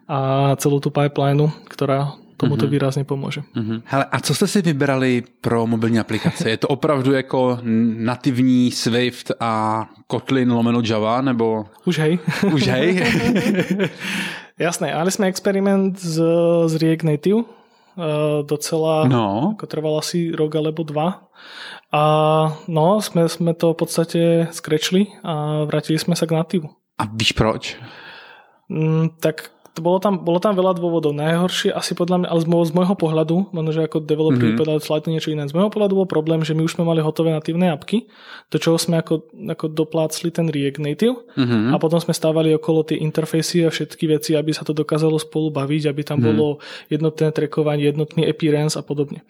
[0.08, 0.18] a
[0.56, 2.70] celú tú pipeline, ktorá tomuto mm-hmm.
[2.72, 3.42] výrazně pomůže.
[3.56, 3.82] Mm-hmm.
[3.84, 6.50] Hele, a co jste si vybrali pro mobilní aplikace?
[6.50, 7.58] Je to opravdu jako
[7.96, 11.66] nativní Swift a Kotlin lomeno Java, nebo...
[11.84, 12.18] Už hej.
[12.52, 13.04] Už hej?
[14.58, 16.22] Jasné, ale jsme experiment z,
[16.66, 17.42] z React Native.
[18.00, 19.52] Uh, docela, no.
[19.58, 21.26] ako trval asi rok alebo dva.
[21.90, 22.02] A
[22.70, 24.22] no, sme, sme to v podstate
[24.54, 26.70] skrečli a vrátili sme sa k nativu.
[26.94, 27.74] A víš proč?
[28.70, 31.14] Mm, tak to bolo tam, bolo tam veľa dôvodov.
[31.14, 34.58] Najhoršie asi podľa mňa, ale z, môjho, z môjho pohľadu, možno, že ako developer mm-hmm.
[34.58, 35.46] povedal slightly niečo iné.
[35.46, 38.10] Z môjho pohľadu bol problém, že my už sme mali hotové natívne apky,
[38.50, 41.70] do čoho sme ako, ako doplácli ten React Native mm-hmm.
[41.70, 45.54] a potom sme stávali okolo tie interfejsy a všetky veci, aby sa to dokázalo spolu
[45.54, 46.28] baviť, aby tam mm-hmm.
[46.34, 46.58] bolo
[46.90, 49.22] jednotné trackovanie, jednotný appearance a podobne.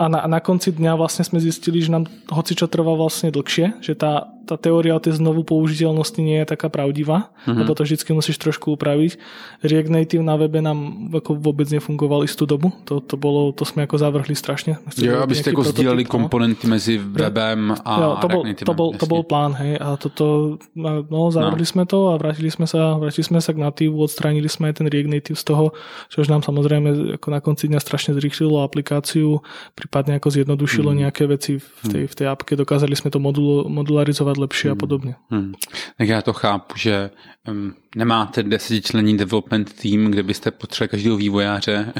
[0.00, 3.84] A na, na konci dňa vlastne sme zistili, že nám hoci čo trvá vlastne dlhšie,
[3.84, 7.60] že tá, tá teória o tej znovu použiteľnosti nie je taká pravdivá, mm-hmm.
[7.60, 9.20] lebo to vždycky musíš trošku upraviť.
[9.60, 12.72] React Native na webe nám ako vôbec nefungoval istú dobu.
[12.88, 14.80] To, to, bolo, to sme ako zavrhli strašne.
[14.96, 16.10] Jo, aby ste ako sdielali no.
[16.16, 19.76] komponenty medzi webem a jo, to bol, to bol, to bol plán, hej.
[19.76, 21.72] A toto, no, zavrhli no.
[21.76, 24.88] sme to a vrátili sme sa, vrátili sme sa k Native, odstránili sme aj ten
[24.88, 25.76] React Native z toho,
[26.08, 29.44] čo už nám samozrejme ako na konci dňa strašne zrýchlilo aplikáciu,
[29.90, 30.98] prípadne ako zjednodušilo mm.
[31.02, 34.72] nejaké veci v tej, v tej appke, dokázali sme to modul, modularizovať lepšie mm.
[34.72, 35.12] a podobne.
[35.34, 35.58] Mm.
[35.98, 37.10] Tak ja to chápu, že
[37.42, 41.92] um, nemáte desetičlenní development tým, kde byste potřebovali každého vývojáře?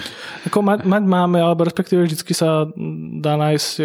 [0.46, 2.70] Ako mať, mať máme, alebo respektíve vždycky sa
[3.18, 3.84] dá nájsť e,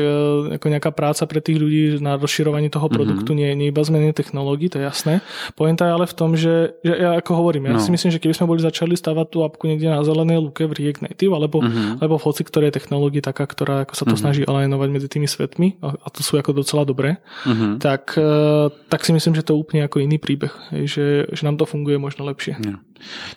[0.62, 3.58] ako nejaká práca pre tých ľudí na rozširovanie toho produktu, mm-hmm.
[3.58, 5.26] nie, nie iba zmeny technológií, to je jasné.
[5.58, 7.82] Pointa je ale v tom, že, že ja ako hovorím, ja no.
[7.82, 10.78] si myslím, že keby sme boli začali stavať tú apku niekde na zelenej luke v
[10.78, 12.06] React Native, alebo, mm-hmm.
[12.06, 14.20] alebo v hoci ktorej technológii taká, ktorá ako sa to mm-hmm.
[14.20, 17.80] snaží alignovať medzi tými svetmi, a, a to sú ako docela dobré, mm-hmm.
[17.80, 20.52] tak, e, tak si myslím, že to je úplne ako iný príbeh,
[20.84, 22.60] že, že nám to funguje možno lepšie.
[22.60, 22.84] Yeah.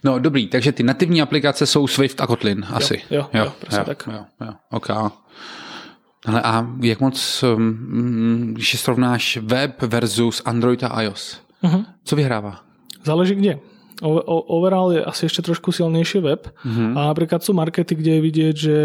[0.05, 3.03] No dobrý, takže ty nativní aplikace jsou Swift a Kotlin asi.
[3.11, 4.09] Jo, jo, jo, jo, tak.
[4.13, 4.91] Jo, jo, OK.
[6.27, 11.85] Ale a jak moc, um, když srovnáš web versus Android a iOS, uh-huh.
[12.05, 12.61] co vyhrává?
[13.05, 13.59] Záleží kde.
[13.99, 16.95] Overall je asi ešte trošku silnejší web uh-huh.
[16.95, 18.81] a napríklad sú markety, kde je vidieť, že,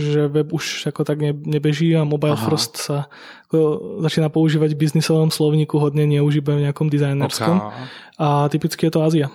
[0.00, 2.44] že web už ako tak nebeží a mobile Aha.
[2.48, 3.12] first sa
[3.48, 3.58] ako
[4.00, 7.56] začína používať v biznisovom slovníku hodne neužívajú v nejakom dizajnerskom.
[7.68, 7.84] Okay.
[8.16, 9.28] A typicky je to Ázia.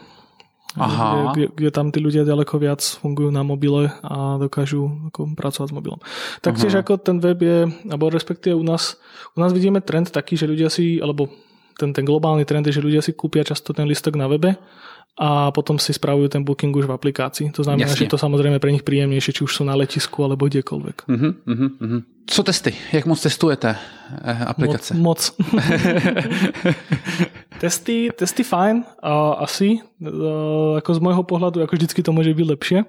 [0.77, 1.33] Aha.
[1.37, 5.75] Kde, kde tam tí ľudia ďaleko viac fungujú na mobile a dokážu ako, pracovať s
[5.77, 5.99] mobilom.
[6.41, 6.85] Taktiež uh-huh.
[6.85, 7.57] ako ten web je,
[7.89, 8.97] alebo respektíve u nás,
[9.33, 11.29] u nás vidíme trend taký, že ľudia si, alebo
[11.79, 14.59] ten, ten globálny trend je, že ľudia si kúpia často ten listok na webe
[15.19, 17.51] a potom si spravujú ten booking už v aplikácii.
[17.55, 18.07] To znamená, Jasne.
[18.07, 20.97] že to samozrejme pre nich príjemnejšie, či už sú na letisku alebo kdekoľvek.
[21.07, 22.01] Uh-huh, uh-huh, uh-huh.
[22.29, 22.73] Co testy?
[22.93, 23.75] Jak moc testujete
[24.25, 24.93] eh, aplikace?
[24.93, 25.33] Moc.
[25.53, 25.53] moc.
[27.63, 29.81] testy, testy fajn, a asi.
[29.81, 32.79] A, ako z môjho pohľadu, ako vždycky to môže byť lepšie,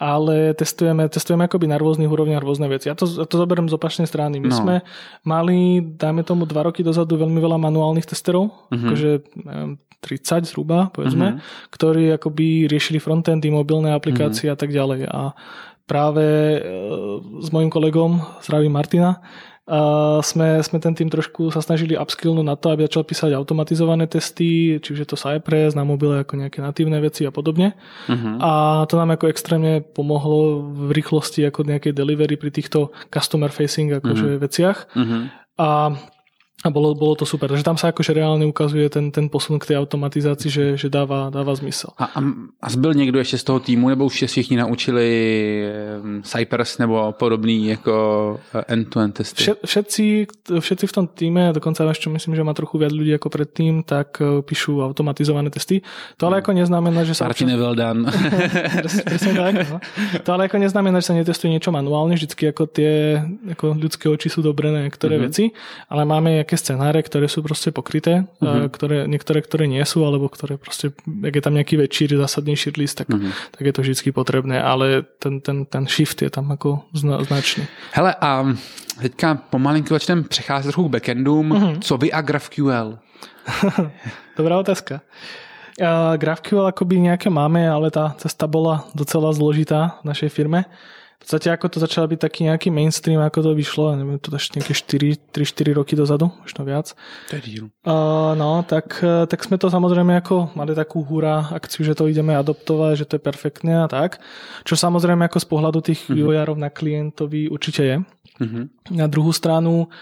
[0.00, 2.88] ale testujeme, testujeme akoby na rôznych úrovniach rôzne veci.
[2.88, 4.40] Ja to, ja to zoberiem z opačnej strany.
[4.40, 4.56] My no.
[4.56, 4.74] sme
[5.28, 8.80] mali, dajme tomu, dva roky dozadu veľmi veľa manuálnych testerov, uh-huh.
[8.80, 9.10] akože
[10.00, 11.68] 30 zhruba, povedzme, uh-huh.
[11.68, 14.56] ktorí akoby riešili frontendy, mobilné aplikácie uh-huh.
[14.56, 15.04] a tak ďalej.
[15.04, 15.36] A
[15.90, 16.58] práve e,
[17.42, 19.18] s mojim kolegom, zdravím Martina,
[19.70, 24.10] Uh, sme, sme ten tým trošku sa snažili upskillnúť na to, aby začal písať automatizované
[24.10, 27.78] testy, čiže to Cypress na mobile ako nejaké natívne veci a podobne.
[28.10, 28.34] Uh-huh.
[28.42, 28.50] A
[28.90, 34.26] to nám ako extrémne pomohlo v rýchlosti ako nejakej delivery pri týchto customer facing akože
[34.26, 34.42] uh-huh.
[34.42, 34.78] veciach.
[34.90, 35.30] Uh-huh.
[35.54, 35.68] A
[36.60, 37.48] a bolo, bolo to super.
[37.48, 41.32] Takže tam sa akože reálne ukazuje ten, ten posun k tej automatizácii, že, že dáva,
[41.32, 41.96] dáva zmysel.
[41.96, 42.20] A, a,
[42.60, 45.08] a zbyl někdo ještě z toho týmu, nebo už se všichni naučili
[46.22, 47.94] Cypress nebo podobný jako
[48.54, 49.42] eh, end-to-end testy?
[49.42, 50.26] Všet, všetci,
[50.60, 54.20] všetci v tom týme, dokonca ešte myslím, že má trochu viac ľudí ako predtým, tak
[54.20, 55.80] eh, píšu automatizované testy.
[56.20, 57.24] To ale ako neznamená, že sa...
[57.24, 57.64] Martine občas...
[57.64, 57.96] Veldan.
[59.40, 59.80] tak, no.
[60.24, 63.24] To ale ako neznamená, že sa netestuje niečo manuálne, vždycky ako tie
[63.56, 65.32] ako ľudské oči sú dobré na niektoré mm-hmm.
[65.32, 65.44] veci,
[65.88, 68.66] ale máme nejaké scenáre, ktoré sú proste pokryté, uh-huh.
[68.74, 72.98] ktoré, niektoré, ktoré nie sú, alebo ktoré proste, ak je tam nejaký väčší, zásadnejší list,
[72.98, 73.30] tak, uh-huh.
[73.54, 77.70] tak je to vždy potrebné, ale ten, ten, ten shift je tam ako zna, značný.
[77.94, 78.50] Hele, a
[78.98, 81.46] teďka pomalinku začneme přecházet trochu k backendům.
[81.52, 81.78] Uh-huh.
[81.78, 82.98] Co vy a GraphQL?
[84.36, 85.06] Dobrá otázka.
[85.78, 90.66] Uh, GraphQL akoby nejaké máme, ale tá cesta bola docela zložitá v našej firme.
[91.20, 94.56] V podstate ako to začalo byť taký nejaký mainstream, ako to vyšlo, neviem, to ešte
[94.56, 94.72] nejaké
[95.36, 96.96] 3-4 roky dozadu, možno viac.
[97.28, 97.64] To je díl.
[97.84, 102.32] Uh, no, tak, tak sme to samozrejme ako mali takú húra akciu, že to ideme
[102.32, 104.16] adoptovať, že to je perfektné a tak.
[104.64, 106.16] Čo samozrejme ako z pohľadu tých uh-huh.
[106.16, 107.96] vývojárov na klientovi určite je.
[108.40, 108.64] Uh-huh.
[108.88, 109.92] Na druhú stranu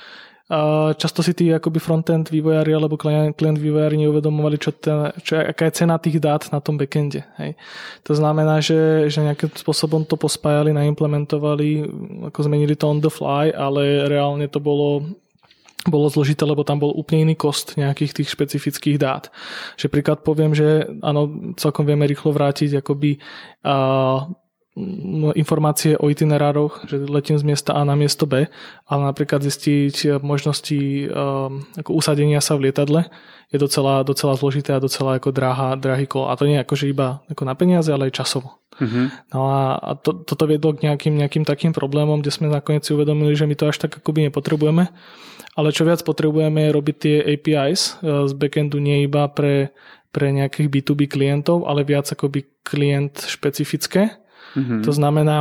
[0.96, 5.68] často si tí akoby frontend vývojári alebo klient, klient vývojári neuvedomovali, čo, ten, čo, aká
[5.68, 7.28] je cena tých dát na tom backende.
[7.36, 7.60] Hej.
[8.08, 11.84] To znamená, že, že nejakým spôsobom to pospájali, naimplementovali,
[12.32, 15.04] ako zmenili to on the fly, ale reálne to bolo
[15.86, 19.30] bolo zložité, lebo tam bol úplne iný kost nejakých tých špecifických dát.
[19.78, 23.16] Že príklad poviem, že áno, celkom vieme rýchlo vrátiť akoby
[23.64, 24.26] uh,
[25.34, 28.46] informácie o itinerároch, že letím z miesta A na miesto B,
[28.86, 33.10] ale napríklad zistiť možnosti um, ako usadenia sa v lietadle
[33.48, 36.28] je docela, docela zložité a docela ako dráha, drahý kol.
[36.28, 38.60] A to nie je akože iba ako na peniaze, ale aj časovo.
[38.76, 39.06] Mm-hmm.
[39.32, 42.92] No a, a to, toto viedlo k nejakým, nejakým takým problémom, kde sme nakoniec si
[42.92, 44.92] uvedomili, že my to až tak akoby nepotrebujeme.
[45.56, 49.72] Ale čo viac potrebujeme je robiť tie APIs uh, z backendu nie iba pre,
[50.12, 54.20] pre nejakých B2B klientov, ale viac akoby klient špecifické
[54.54, 54.80] Mm-hmm.
[54.84, 55.36] To znamená,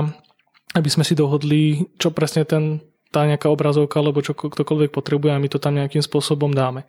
[0.75, 5.39] aby sme si dohodli, čo presne ten tá nejaká obrazovka, alebo čo ktokoľvek potrebuje a
[5.39, 6.83] my to tam nejakým spôsobom dáme.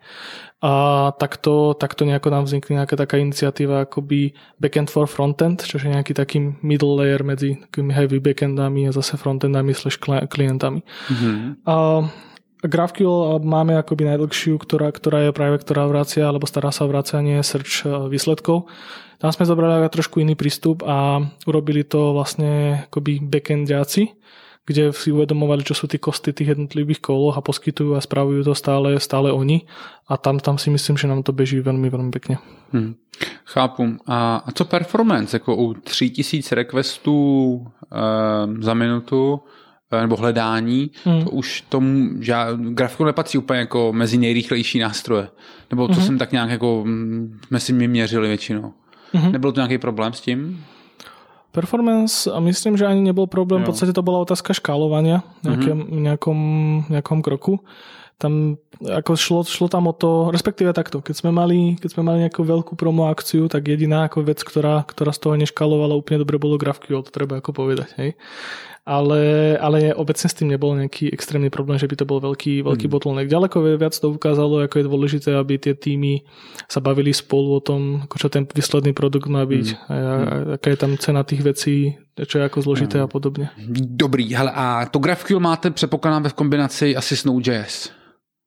[0.59, 0.71] A
[1.15, 6.11] takto, takto nejako nám vznikne nejaká taká iniciatíva akoby backend for frontend, čo je nejaký
[6.11, 10.83] taký middle layer medzi takými heavy backendami a zase frontendami slash klientami.
[10.83, 11.63] Mm-hmm.
[11.63, 11.75] A
[12.59, 17.39] GraphQL máme akoby najdlhšiu, ktorá, ktorá je práve, ktorá vracia, alebo stará sa o vracanie
[17.39, 18.67] search výsledkov.
[19.19, 24.15] Tam sme zobrali trošku iný prístup a urobili to vlastne akoby backendiaci,
[24.63, 28.55] kde si uvedomovali, čo sú tie kosty tých jednotlivých kolov a poskytujú a spravujú to
[28.55, 29.67] stále, stále oni.
[30.07, 32.39] A tam, tam si myslím, že nám to beží veľmi, veľmi pekne.
[32.71, 32.95] Hmm.
[33.45, 33.97] Chápu.
[34.07, 35.35] A, a co performance?
[35.35, 37.17] Jako u 3000 requestů
[37.91, 39.39] e, za minutu
[39.91, 41.23] eh, nebo hledání, hmm.
[41.23, 45.27] to už tomu, že grafiku nepatří úplně jako mezi nejrychlejší nástroje.
[45.71, 46.03] Nebo to hmm.
[46.03, 48.73] jsem tak nějak jako, mm, jsme si mě měřili většinou.
[49.13, 49.31] Mm-hmm.
[49.31, 50.65] Nebyl to nějaký problém s tím?
[51.51, 53.65] Performance, a myslím, že ani nebol problém, jo.
[53.65, 56.01] v podstate to bola otázka škálovania nejakém, mm-hmm.
[56.05, 56.39] nejakom,
[56.93, 57.65] nejakom kroku.
[58.21, 62.17] Tam ako šlo, šlo tam o to, respektíve takto, keď sme mali, keď sme mali
[62.27, 66.37] nejakú veľkú promo akciu, tak jediná ako vec, ktorá, ktorá z toho neškalovala úplne dobre,
[66.37, 67.97] bolo GraphQL, to treba ako povedať.
[67.97, 68.13] Hej
[68.89, 72.89] ale, ale obecne s tým nebol nejaký extrémny problém, že by to bol veľký, veľký
[72.89, 72.93] mm.
[72.97, 73.29] bottleneck.
[73.29, 76.25] Ďaleko viac to ukázalo, ako je dôležité, aby tie týmy
[76.65, 79.77] sa bavili spolu o tom, ako čo ten výsledný produkt má byť, mm.
[79.77, 83.03] a, a aká je tam cena tých vecí, čo je ako zložité mm.
[83.05, 83.45] a podobne.
[83.93, 87.93] Dobrý, hele, a to GraphQL máte předpokladám v kombinaci asi s Node.js.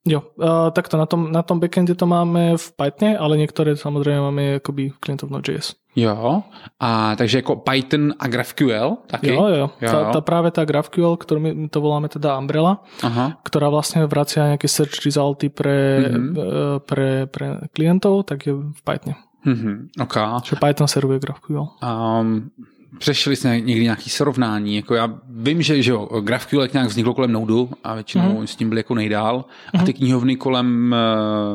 [0.03, 4.19] Jo, uh, takto na tom, na tom backende to máme v Pythone, ale niektoré samozrejme
[4.19, 5.79] máme akoby klientov Node.js.
[5.95, 6.43] Jo,
[6.81, 9.29] a takže jako Python a GraphQL taky?
[9.29, 9.67] Jo, jo.
[9.81, 9.91] jo.
[9.93, 13.37] Tá, tá práve tá GraphQL, ktorú my to voláme teda Umbrella, Aha.
[13.45, 16.33] ktorá vlastne vracia nejaké search resulty pre, mm-hmm.
[16.89, 19.21] pre, pre klientov, tak je v Pythone.
[19.45, 20.01] Mm-hmm.
[20.01, 20.25] Okay.
[20.49, 21.67] Čiže Python servuje GraphQL.
[21.85, 22.51] Um,
[22.99, 27.33] přešli jsme někdy nějaký srovnání, jako já vím, že, že jo, GraphQL nějak vzniklo kolem
[27.33, 28.47] Node a většinou mm.
[28.47, 29.93] s tím byli jako nejdál a ty mhm.
[29.93, 30.95] knihovny kolem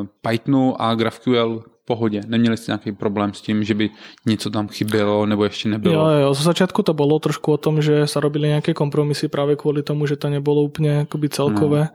[0.01, 2.21] uh, Pythonu a GraphQL pohodě.
[2.27, 3.89] Neměli jste nějaký problém s tím, že by
[4.25, 6.11] něco tam chybělo nebo ještě nebylo?
[6.11, 9.55] Jo, jo, zo začiatku to bolo trošku o tom, že sa robili nejaké kompromisy práve
[9.55, 11.87] kvôli tomu, že to nebolo úplne akoby celkové.
[11.87, 11.91] No.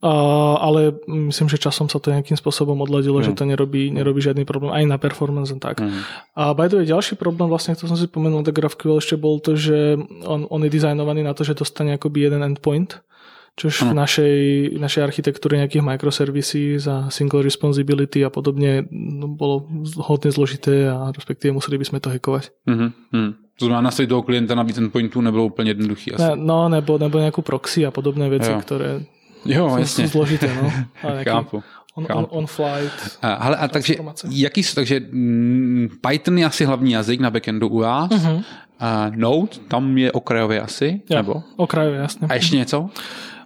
[0.00, 0.12] A,
[0.56, 3.24] ale myslím, že časom sa to nejakým spôsobom odladilo, mm.
[3.24, 5.84] že to nerobí, nerobí žiadny problém aj na performance a tak.
[5.84, 6.00] Mm.
[6.40, 9.44] A by the way, ďalší problém, vlastne, to som si spomenul, tak GraphQL ešte bol
[9.44, 13.04] to, že on, on je dizajnovaný na to, že dostane akoby jeden endpoint,
[13.58, 14.38] Čož v našej,
[14.78, 21.52] našej architektúre nejakých microservices a single responsibility a podobne no, bolo hodně zložité a respektíve
[21.52, 22.50] museli bychom to hackovať.
[22.68, 23.34] Mm-hmm.
[23.58, 26.22] To znamená, nastavit toho klienta na víc endpointů nebylo úplně jednoduchý asi.
[26.22, 28.60] Ne, no, nebo, nebo nějakou proxy a podobné věci, Jo.
[28.60, 29.00] které
[29.44, 30.04] Jo, jsou, jasně.
[30.04, 30.50] jsou zložité.
[30.62, 30.72] No.
[31.08, 31.62] A nějaký Chápu.
[31.94, 33.18] on, on, on flight.
[33.22, 33.94] A, hele, a takže,
[34.30, 38.10] jaký, jsou- takže mm, Python je asi hlavní jazyk na backendu u vás.
[38.10, 38.42] Mhm.
[38.80, 41.42] A Node, tam je okrajově asi, Ja, nebo?
[41.56, 42.28] okrajové, jasne.
[42.30, 42.90] A ještě něco?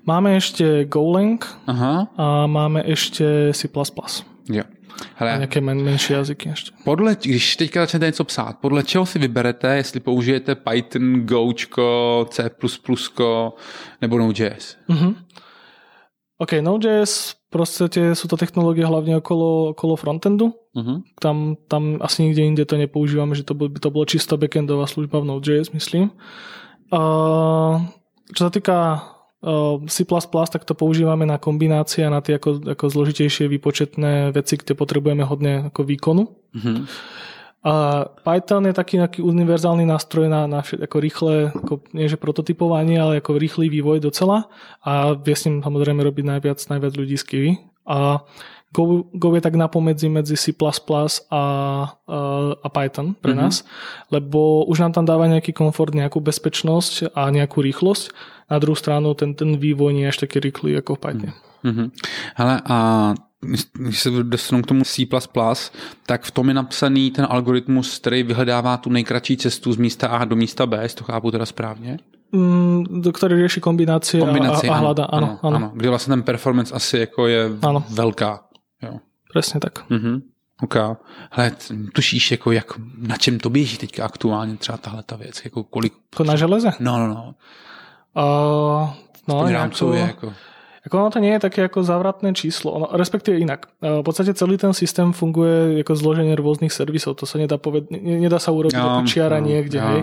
[0.07, 3.69] Máme ešte Golang Aha, a máme ešte C++.
[4.49, 4.63] jo.
[4.63, 6.71] A Hele, nějaké men, menší jazyky ještě.
[6.85, 12.51] podle, když teďka začnete něco psát, podle čeho si vyberete, jestli použijete Python, Gočko, C++,
[14.01, 14.77] nebo Node.js?
[14.89, 15.15] Mhm.
[16.45, 20.59] OK, Node.js podstate sú to technológie hlavne okolo, okolo frontendu.
[20.75, 21.07] Mhm.
[21.23, 25.23] Tam, tam asi nikde inde to nepoužívame, že to by to bolo čisto backendová služba
[25.23, 26.11] v Node.js, myslím.
[26.91, 27.01] A
[28.35, 28.77] čo sa týka
[29.47, 30.03] uh, C++,
[30.51, 35.23] tak to používame na kombinácie a na tie ako, ako zložitejšie výpočetné veci, kde potrebujeme
[35.23, 36.27] hodne ako výkonu.
[36.59, 36.91] Mhm.
[37.65, 43.01] A Python je taký nejaký univerzálny nástroj na, na ako rýchle, ako, nie že prototypovanie,
[43.01, 44.53] ale ako rýchly vývoj docela
[44.85, 47.53] a vie s ním samozrejme robiť najviac, najviac ľudí z Kiwi.
[47.89, 48.21] A
[48.75, 50.61] Go, Go je tak napomedzi medzi C++ a,
[51.31, 51.41] a,
[52.59, 53.39] a Python pre Mhm.
[53.39, 53.65] nás,
[54.11, 58.13] lebo už nám tam dáva nejaký komfort, nejakú bezpečnosť a nejakú rýchlosť.
[58.51, 61.35] Na druhou stranu ten, ten vývoj nie je až taký rýchly ako v Pythone.
[61.65, 61.85] Mhm.
[62.37, 62.77] Hele, a
[63.73, 65.07] když- se dostanu k tomu C++,
[66.07, 70.25] tak v tom je napsaný ten algoritmus, který vyhledává tu nejkratší cestu z místa A
[70.25, 71.99] do místa B, jestli to chápu teda správně?
[72.33, 75.05] Mm, do ktorej rieši kombinácie, Kombinaci, a, a, a hľada.
[75.07, 75.69] Áno, áno, áno.
[75.75, 77.85] Kdy vlastně ten performance asi jako je Ano.
[77.91, 78.41] velká.
[78.83, 78.99] Jo.
[79.35, 79.91] presne tak.
[79.91, 80.23] Mhm.
[80.63, 80.75] OK.
[81.31, 81.53] Hele,
[81.95, 82.67] tušíš, jako jak,
[82.99, 85.93] na čem to běží teďka aktuálně třeba tahle ta věc, jako kolik...
[86.27, 86.71] Na železe?
[86.81, 87.35] No, no, no.
[88.17, 88.91] Uh,
[89.29, 90.33] no, rámcově, jako...
[90.85, 93.73] ako ono to nie je také ako zavratné číslo, ono, respektíve inak.
[93.81, 97.89] Uh, v podstate celý ten systém funguje ako zloženie rôznych servisov, to sa nedá, poved,
[97.89, 99.81] ne, nedá sa urobiť Jo, ako čiara jo, niekde.
[99.81, 100.01] jo, hej.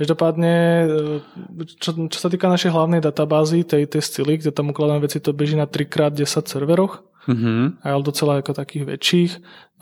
[0.00, 0.54] Každopádne,
[0.88, 5.20] uh, čo, čo sa týka našej hlavnej databázy, tej, tej stily, kde tam ukladáme veci,
[5.20, 7.80] to beží na 3x10 serveroch, Mhm.
[7.82, 9.32] ale docela ako takých väčších.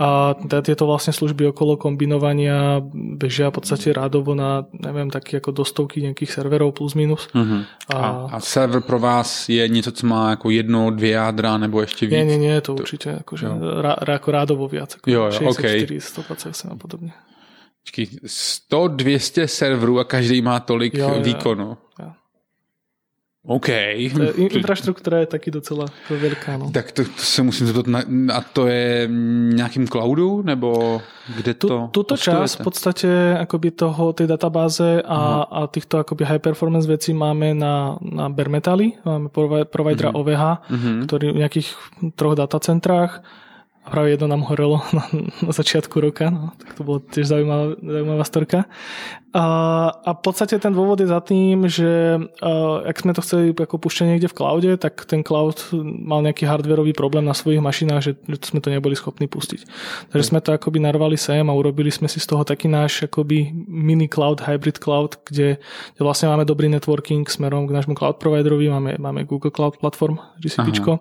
[0.03, 2.81] A teda tieto vlastne služby okolo kombinovania
[3.21, 7.29] bežia v podstate rádovo na, neviem, taky ako do stovky nejakých serverov plus minus.
[7.37, 7.59] Mhm.
[7.93, 11.81] A, A, a server pro vás je něco, co má jako jedno, dvě jádra nebo
[11.81, 12.15] ještě víc?
[12.15, 13.47] nie, nie, nie, to určite akože
[13.83, 14.97] rá, ako rádovo viac.
[14.97, 17.13] Ako Jo, jo, 64, 128 a podobne.
[17.85, 21.23] Počkej, 100, 200 serverů a každý má tolik Jo, jo, jo.
[21.23, 21.77] výkonu.
[22.01, 22.11] Jo.
[23.43, 23.67] OK.
[23.67, 26.63] To je, in- infraštruktúra je taky docela veľká.
[26.63, 26.71] No.
[26.71, 28.01] Tak to, to se musím zeptat, na,
[28.33, 31.03] a to je v nějakým cloudu, nebo
[31.37, 36.23] kde Tu, to túto časť v podstate akoby toho, tej databáze a, a týchto akoby
[36.25, 41.11] high performance vecí máme na, na bare metali, máme provi- providera OVH, Mhm.
[41.11, 41.69] ktorý v nejakých
[42.15, 43.27] troch datacentrách
[43.83, 45.05] a práve jedno nám horelo na,
[45.43, 48.59] na začiatku roka, no, tak to bolo tiež zaujímavá, zaujímavá storka.
[49.33, 49.45] A,
[50.05, 53.81] a v podstate ten dôvod je za tým, že uh, ak sme to chceli ako
[53.81, 58.13] pušťať niekde v cloude, tak ten cloud mal nejaký hardwareový problém na svojich mašinách, že,
[58.29, 59.65] že sme to neboli schopní pustiť.
[60.13, 63.57] Takže sme to akoby narvali sem a urobili sme si z toho taký náš akoby
[63.67, 65.57] mini cloud, hybrid cloud, kde,
[65.97, 70.21] kde vlastne máme dobrý networking smerom k nášmu cloud providerovi, máme, máme Google Cloud Platform,
[70.45, 71.01] GCPčko,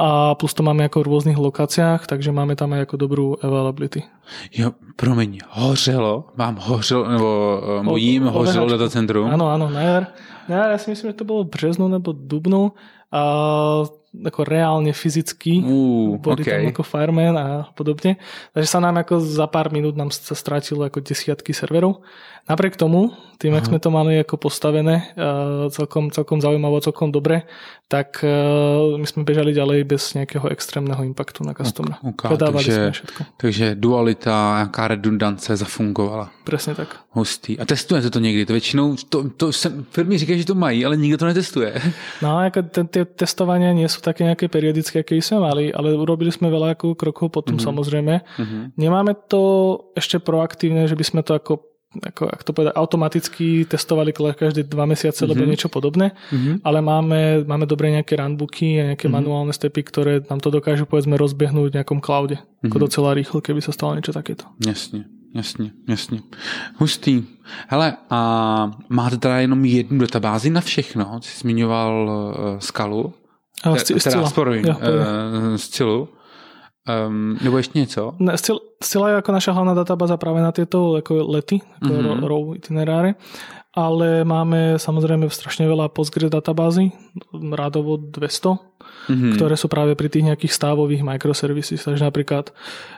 [0.00, 4.08] a plus to máme ako v rôznych lokáciách, takže máme tam aj ako dobrú availability.
[4.48, 8.76] Jo, promiň, hořelo, vám hořelo, nebo uh, mojím O- hořelo OVHčko.
[8.80, 9.26] datacentrum.
[9.28, 10.02] Áno, áno, na jar.
[10.48, 12.72] Na jar ja si myslím, že to bolo v březnu nebo dubnu.
[13.10, 13.22] A
[14.10, 16.50] ako reálne fyzicky Ú, boli OK.
[16.50, 18.18] tam ako fireman a podobne.
[18.54, 22.02] Takže sa nám ako za pár minút nám sa strátilo ako desiatky serverov.
[22.48, 27.48] Napriek tomu, tým, ak sme to mali ako postavené uh, celkom, celkom zaujímavo, celkom dobre,
[27.88, 31.96] tak uh, my sme bežali ďalej bez nejakého extrémneho impaktu na customera.
[32.04, 33.20] OK, Predávali takže, sme všetko.
[33.40, 36.28] takže dualita, nějaká redundance zafungovala.
[36.44, 37.00] Presne tak.
[37.16, 37.56] Hustý.
[37.58, 38.46] A testujete to někdy?
[38.46, 41.80] To většinou, to, to sem, firmy říkají, že to mají, ale nikdo to netestuje.
[42.20, 46.52] No ako tie testovania nie sú také nejaké periodické, aké sme mali, ale urobili sme
[46.52, 47.68] veľa krokov potom mm-hmm.
[47.68, 48.14] samozrejme.
[48.36, 48.58] Mhm.
[48.76, 49.42] Nemáme to
[49.96, 54.86] ešte proaktívne, že by sme to ako ako, ak to povedať, automaticky testovali každé dva
[54.86, 55.30] mesiace, mm-hmm.
[55.34, 56.62] lebo niečo podobné, Mhm.
[56.62, 59.18] ale máme, máme dobre nejaké runbooky a nejaké mm-hmm.
[59.18, 62.38] manuálne stepy, ktoré nám to dokážu povedzme rozbehnúť v nejakom cloude.
[62.38, 62.70] Mm-hmm.
[62.70, 64.46] Ako docela rýchlo, keby sa stalo niečo takéto.
[64.66, 66.22] Jasně, jasně, jasně.
[66.78, 67.26] Hustý.
[67.68, 68.20] Hele, a
[68.88, 71.18] máte teda jenom jednu databázi na všechno?
[71.22, 73.12] Jsi zmiňoval uh, Skalu,
[73.62, 74.28] teda Cila.
[74.30, 75.06] sporuj, Jo, poviem.
[75.52, 76.08] uh, z Cilu.
[77.06, 78.14] Um, nebo ještě něco?
[78.18, 78.34] Ne,
[78.82, 82.24] Scylla je ako naša hlavná databáza práve na tieto ako lety, ako mm-hmm.
[82.24, 83.20] row itineráre,
[83.76, 86.96] ale máme samozrejme strašne veľa Postgres databázy,
[87.52, 89.32] rádovo 200, mm-hmm.
[89.36, 91.84] ktoré sú práve pri tých nejakých stávových microservices.
[91.84, 92.50] Takže napríklad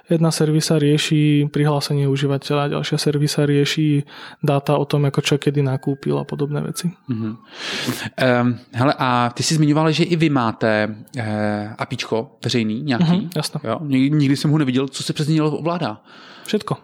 [0.08, 4.04] jedna servisa rieši prihlásenie užívateľa, ďalšia servisa rieši
[4.42, 6.90] dáta o tom, ako čo kedy nakúpil a podobné veci.
[6.90, 7.32] Mm-hmm.
[8.18, 11.22] Um, hele, a ty si zmiňoval, že i vy máte uh,
[11.78, 13.04] apičko veřejný nějaký.
[13.04, 13.60] Mm-hmm, jasno.
[13.64, 13.78] Jo?
[13.82, 16.00] Nikdy, jsem ho neviděl, co se přes něj ovládá.
[16.42, 16.76] Všetko.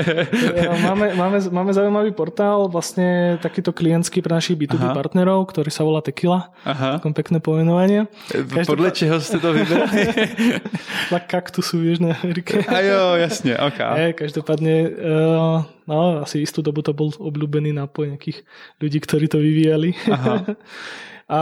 [0.84, 4.94] máme, máme, máme zaujímavý portál, vlastne takýto klientský pre našich B2B Aha.
[4.94, 6.52] partnerov, ktorý sa volá Tequila.
[6.68, 7.00] Aha.
[7.00, 7.97] Takom pekné pomenovanie.
[8.06, 8.68] Každopád...
[8.68, 9.98] Podľa čeho ste to vybrali?
[11.14, 12.62] Na kaktusu v Južnej Amerike.
[12.68, 13.78] A jo, jasne, ok.
[13.98, 18.46] Je, každopádne, uh, no, asi istú dobu to bol obľúbený nápoj nejakých
[18.78, 19.96] ľudí, ktorí to vyvíjali.
[20.06, 20.34] Aha.
[21.28, 21.40] A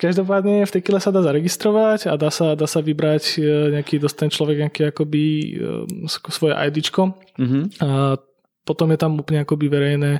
[0.00, 3.40] Každopádne v Tequile sa dá zaregistrovať a dá sa, dá sa vybrať e,
[3.76, 7.20] nejaký, dostane človek nejaký akoby e, svoje IDčko.
[7.36, 7.62] Mm-hmm.
[7.84, 8.16] A
[8.60, 10.12] potom je tam úplne akoby verejné,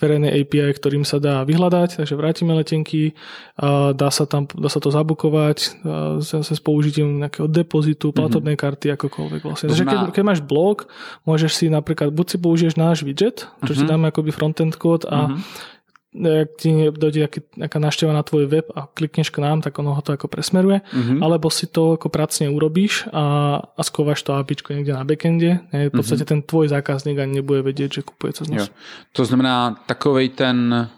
[0.00, 3.12] verejné API, ktorým sa dá vyhľadať, takže vrátime letenky,
[3.60, 5.84] a dá sa tam, dá sa to zabukovať
[6.24, 8.16] zase s použitím nejakého depozitu, mhm.
[8.16, 9.68] platobnej karty, akokoľvek vlastne.
[9.70, 10.88] Takže keď, keď máš blog,
[11.28, 13.78] môžeš si napríklad, buď si použiješ náš widget, čo mm-hmm.
[13.78, 15.70] si dáme akoby frontend kód a mm-hmm
[16.12, 20.02] ak ti dojde nejaká návšteva na tvoj web a klikneš k nám, tak ono ho
[20.04, 21.24] to ako presmeruje, mm-hmm.
[21.24, 25.64] alebo si to ako pracne urobíš a, a skováš to APIčko niekde na backende.
[25.72, 25.88] Ne?
[25.88, 26.44] V podstate mm-hmm.
[26.44, 28.68] ten tvoj zákazník ani nebude vedieť, že kupuje cez nás.
[29.16, 30.88] To znamená takovej ten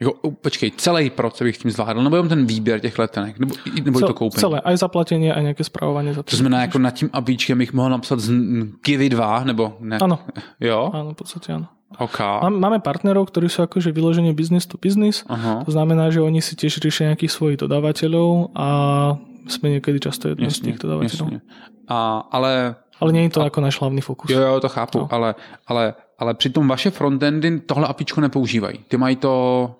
[0.00, 3.54] jako, počkej, celý proces bych tím zvládl, nebo jenom ten výběr těch letenek, nebo,
[3.84, 4.40] nebo Cel, to koupení?
[4.40, 6.14] Celé, aj zaplatenie, aj nějaké zpravování.
[6.14, 8.32] Za to, znamená, jako nad tím APIčkem bych mohl napsat z
[8.82, 9.98] Kivy 2, nebo ne?
[9.98, 10.18] Ano.
[10.60, 10.90] Jo?
[10.92, 11.66] Ano, v podstatě ano.
[11.86, 12.50] Okay.
[12.50, 15.22] Máme partnerov, ktorí sú akože vyložení business to business.
[15.30, 15.62] Aha.
[15.62, 18.68] To znamená, že oni si tiež riešia nejakých svojich dodávateľov a
[19.46, 21.38] sme niekedy často jedným z tých dodávateľov.
[21.38, 21.46] Jasne.
[21.86, 24.30] A, ale ale nie je to a, jako náš hlavní fokus.
[24.30, 25.08] Jo, jo, to chápu, no.
[25.10, 25.34] ale,
[25.66, 28.78] ale, ale přitom vaše frontendy tohle apičko nepoužívají.
[28.88, 29.74] Ty mají to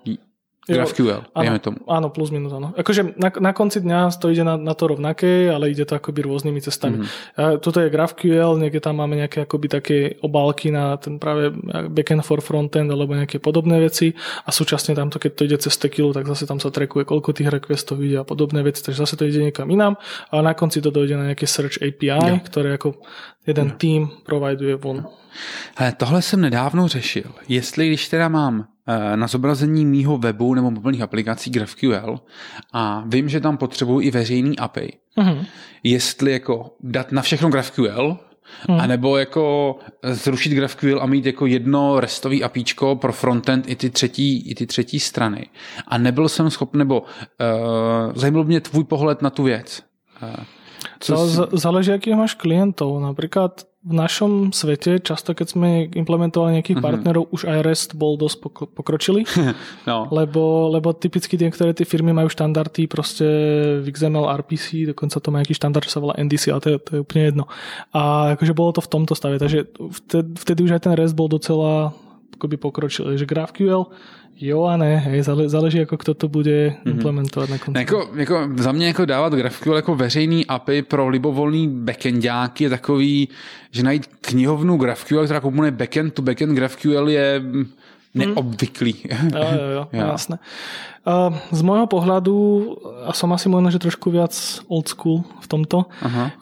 [0.67, 1.79] GraphQL, áno, tomu.
[1.87, 2.75] Áno, plus minus, áno.
[2.75, 6.27] Akože na, na konci dňa to ide na, na to rovnaké, ale ide to akoby
[6.27, 7.07] rôznymi cestami.
[7.07, 7.39] Mm-hmm.
[7.39, 9.97] A toto je GraphQL, niekde tam máme nejaké akoby také
[10.27, 11.55] obálky na ten práve
[11.87, 14.11] backend for frontend alebo nejaké podobné veci
[14.43, 17.63] a súčasne tamto, keď to ide cez tekilu, tak zase tam sa trekuje, koľko tých
[17.63, 19.95] requestov ide a podobné veci, takže zase to ide niekam inám,
[20.35, 22.43] ale na konci to dojde na nejaké search API, no.
[22.43, 22.99] ktoré ako
[23.47, 23.77] jeden no.
[23.79, 25.07] tým providuje von.
[25.77, 27.31] Hele, tohle jsem nedávno řešil.
[27.49, 28.67] Jestli když teda mám
[29.17, 32.21] na zobrazení mýho webu nebo mobilních aplikací GraphQL
[32.73, 34.99] a vím, že tam potřebuji i veřejný API.
[35.19, 35.45] Mm-hmm.
[35.83, 38.19] Jestli jako dát na všechno GraphQL,
[38.69, 38.81] Hmm.
[38.81, 43.91] A nebo jako zrušit GraphQL a mít jako jedno restový apíčko pro frontend i ty
[43.91, 45.47] třetí, i ty třetí strany.
[45.89, 47.07] A nebyl jsem schopný, nebo uh,
[48.15, 49.83] zajímal mě tvůj pohled na tu věc.
[50.23, 50.45] Uh,
[51.01, 53.03] co z, záleží, jakých máš klientov.
[53.03, 56.89] Napríklad v našom svete, často keď sme implementovali nejakých mm-hmm.
[56.91, 58.43] partnerov, už aj REST bol dosť
[58.75, 59.23] pokročilý,
[59.91, 60.11] no.
[60.11, 63.27] lebo, lebo typicky niektoré tie firmy majú štandardy proste
[63.79, 66.77] v XML, RPC, dokonca to má nejaký štandard, čo sa volá NDC, ale to je,
[66.83, 67.45] to je úplne jedno.
[67.95, 71.31] A akože bolo to v tomto stave, takže vtedy, vtedy už aj ten REST bol
[71.31, 71.95] docela
[72.35, 73.09] akoby pokročilý.
[73.09, 73.87] Takže GraphQL
[74.41, 76.97] Jo a ne, hej, záleží, jako kdo to bude mhm.
[76.97, 77.53] implementovat mm-hmm.
[77.53, 77.81] na konci.
[77.81, 83.29] Jako, jako za mě jako dávat GraphQL jako veřejný API pro libovolný backendáky je takový,
[83.71, 87.43] že najít knihovnu GraphQL, která kombinuje backend to backend GraphQL je
[88.15, 88.97] neobvyklý.
[89.23, 89.31] Mm.
[89.35, 90.07] Jo, jo, jo, jo.
[90.07, 90.39] jasné.
[91.53, 92.35] Z môjho pohľadu,
[93.07, 94.35] a som asi možno, že trošku viac
[94.67, 96.35] old school v tomto, Aha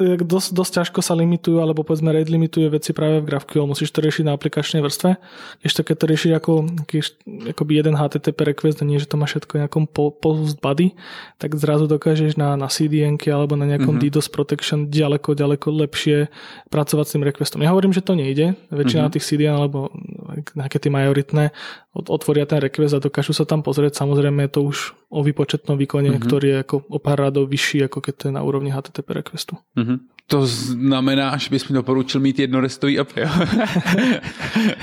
[0.00, 3.70] dosť, dosť ťažko sa limitujú, alebo povedzme rate limituje veci práve v GraphQL.
[3.70, 5.16] Musíš to riešiť na aplikačnej vrstve.
[5.62, 6.52] Ešte keď to riešiš ako
[7.54, 10.98] akoby jeden HTTP request nie, že to má všetko nejakom post body,
[11.38, 14.10] tak zrazu dokážeš na, na CDN alebo na nejakom mm-hmm.
[14.14, 16.28] DDoS protection ďaleko, ďaleko lepšie
[16.74, 17.62] pracovať s tým requestom.
[17.62, 18.58] Ja hovorím, že to nejde.
[18.74, 19.14] Väčšina mm-hmm.
[19.14, 19.94] tých CDN alebo
[20.58, 21.54] nejaké tie majoritné
[21.94, 24.02] otvoria ten request a dokážu sa tam pozrieť.
[24.02, 24.78] Samozrejme je to už
[25.14, 26.26] o výpočetnom výkone, mm-hmm.
[26.26, 29.54] ktorý je ako o pár radov vyšší, ako keď to je na úrovni HTTP requestu.
[29.78, 29.83] Mm-hmm.
[30.26, 33.20] To znamená, že bys mi doporučil mít jednorestový API.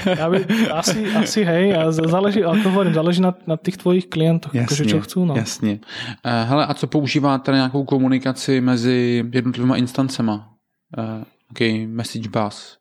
[0.06, 4.06] ja by, asi, asi hej, a záleží, ale to hovorím, záleží na, na tých tvojich
[4.06, 5.26] klientoch, jasně, akože čo chcú.
[5.26, 5.34] No.
[5.36, 5.80] Jasně.
[6.26, 10.54] Uh, hele, a co používáte na nějakou komunikaci mezi jednotlivými instancema?
[10.98, 12.78] Uh, OK, message bus,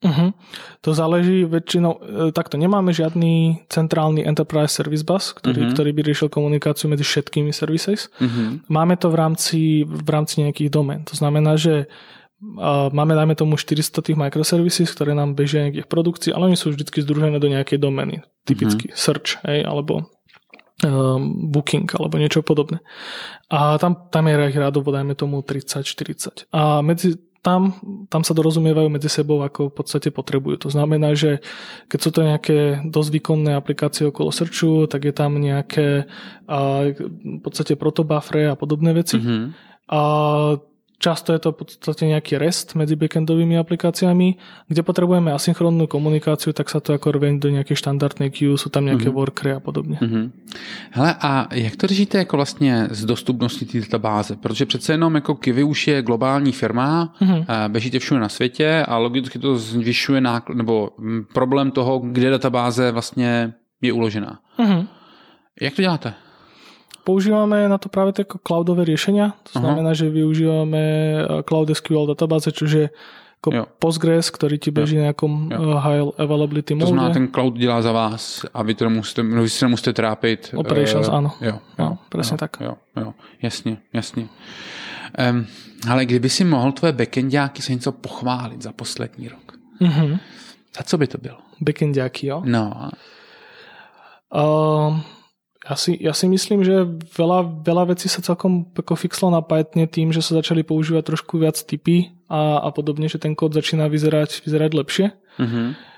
[0.00, 0.32] Uh-huh.
[0.80, 5.72] To záleží väčšinou, e, takto nemáme žiadny centrálny enterprise service bus, ktorý, uh-huh.
[5.76, 8.08] ktorý by riešil komunikáciu medzi všetkými services.
[8.16, 8.64] Uh-huh.
[8.72, 11.04] Máme to v rámci, v rámci nejakých domén.
[11.04, 11.84] To znamená, že
[12.96, 16.88] máme dajme tomu 400 tých microservices, ktoré nám bežia nejakých produkcií, ale oni sú vždy
[16.88, 18.24] združené do nejakej domény.
[18.48, 18.96] Typicky uh-huh.
[18.96, 20.08] search, hej, alebo
[20.84, 22.80] um, booking alebo niečo podobné.
[23.52, 26.48] A tam, tam je ich rádovo, dajme tomu 30-40.
[26.54, 27.80] A medzi tam,
[28.12, 30.60] tam sa dorozumievajú medzi sebou, ako v podstate potrebujú.
[30.60, 31.40] To znamená, že
[31.88, 36.04] keď sú to nejaké dosť výkonné aplikácie okolo Searchu, tak je tam nejaké
[36.44, 39.16] a, v podstate protobuffery a podobné veci.
[39.16, 39.42] Mm-hmm.
[39.90, 40.00] A
[41.00, 44.36] Často je to v podstate nejaký REST medzi backendovými aplikáciami,
[44.68, 48.84] kde potrebujeme asynchrónnu komunikáciu, tak sa to ako rveň do nejakej štandardnej queue, sú tam
[48.84, 49.16] nejaké mm-hmm.
[49.16, 49.96] workery a podobně.
[49.96, 50.30] Mm-hmm.
[50.90, 54.36] Hele, a jak to řešíte jako vlastně z dostupnosti té databáze?
[54.36, 57.68] Protože přece jenom jako Kiwi už je globální firma, mm-hmm.
[57.68, 62.92] běžíte všude na světě a logicky to zvyšuje náklad, nebo mm, problém toho, kde databáze
[62.92, 64.38] vlastně je uložená.
[64.58, 64.86] Mm-hmm.
[65.60, 66.14] Jak to děláte?
[67.10, 69.34] Používame na to práve také cloudové riešenia.
[69.50, 70.06] To znamená, uh-huh.
[70.06, 72.94] že využívame eh, Cloud SQL databáze, čiže
[73.40, 73.64] ako jo.
[73.80, 75.02] Postgres, ktorý ti beží jo.
[75.02, 75.58] na nejakom jo.
[75.58, 76.86] Eh, high availability mode.
[76.86, 80.54] To znamená, ten cloud dělá za vás a vy, to musíte, vy si nemusíte trápit.
[80.54, 81.30] Operations, uh, áno.
[81.40, 82.52] Jo, jo, no, presne jo, tak.
[82.60, 84.28] Jo, jo, jasně, jasně.
[85.16, 85.46] Um,
[85.88, 90.18] ale kdyby si mohl tvoje backendiáky se něco pochválit za poslední rok, mm-hmm.
[90.78, 91.38] a co by to bylo?
[91.60, 92.42] Backendiáky, jo?
[92.44, 92.90] No.
[94.28, 95.00] Uh,
[95.70, 96.82] ja si, ja si myslím, že
[97.14, 101.38] veľa, veľa vecí sa celkom ako fixlo na Pythone tým, že sa začali používať trošku
[101.38, 105.06] viac typy a, a podobne, že ten kód začína vyzerať, vyzerať lepšie.
[105.38, 105.89] Mm-hmm.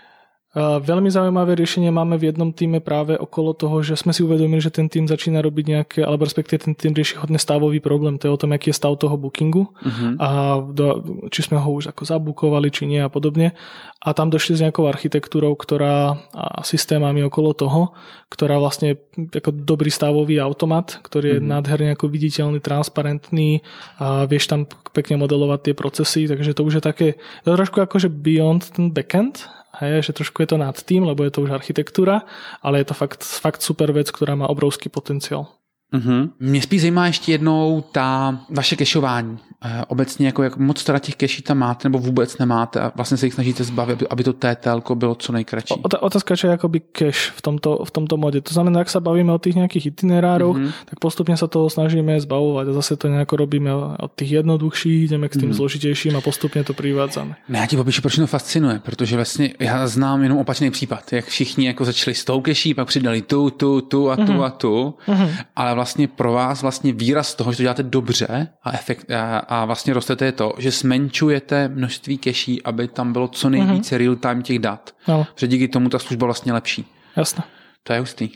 [0.61, 4.69] Veľmi zaujímavé riešenie máme v jednom týme práve okolo toho, že sme si uvedomili, že
[4.69, 8.37] ten tým začína robiť nejaké, alebo respektíve ten tým rieši hodne stavový problém, to je
[8.37, 10.13] o tom, aký je stav toho bookingu uh-huh.
[10.21, 11.01] a do,
[11.33, 13.57] či sme ho už ako zabukovali, či nie a podobne.
[14.05, 17.97] A tam došli s nejakou architektúrou, ktorá a systémami okolo toho,
[18.29, 21.49] ktorá vlastne ako dobrý stavový automat, ktorý je uh-huh.
[21.49, 23.65] nádherne ako viditeľný, transparentný
[23.97, 27.09] a vieš tam pekne modelovať tie procesy, takže to už je také
[27.41, 29.49] to je trošku akože beyond ten backend,
[29.83, 32.23] hej, že trošku je to nad tým, lebo je to už architektúra,
[32.63, 35.62] ale je to fakt, fakt super vec, ktorá má obrovský potenciál.
[35.93, 36.31] Mm-hmm.
[36.41, 39.39] Mě spíš zajímá ještě jednou ta vaše kešování.
[39.65, 43.17] Eh, obecně, jako jak moc teda těch keší tam máte, nebo vůbec nemáte a vlastně
[43.17, 45.75] se jich snažíte zbavit, aby to TTL bylo co nejkratší.
[46.01, 48.41] Otázka, čo je akoby cache v tomto, v tomto mode.
[48.41, 50.91] To znamená, ak sa bavíme o tých nejakých itinerároch, mm-hmm.
[50.91, 53.71] tak postupne sa toho snažíme zbavovať a zase to nejako robíme
[54.03, 55.63] od tých jednoduchších, ideme k tým mm-hmm.
[55.63, 57.35] zložitejším a postupně to privádzame.
[57.49, 61.25] Ne, já ti popíšu, proč to fascinuje, protože vlastně já znám jenom opačný případ, jak
[61.25, 64.45] všichni jako začali s tou keší, pak přidali tu, tu, tu a tu mm-hmm.
[64.45, 65.31] a tu, mm-hmm.
[65.57, 69.65] ale vlastně pro vás vlastně výraz toho, že to děláte dobře a, efekt, a, a
[69.65, 73.99] vlastně rostete je to, že zmenšujete množství keší, aby tam bylo co nejvíce mm-hmm.
[73.99, 74.95] real-time těch dat.
[75.09, 75.27] No.
[75.37, 76.85] Že díky tomu ta služba vlastně lepší.
[77.17, 77.45] Jasné.
[77.83, 78.31] To je hustý.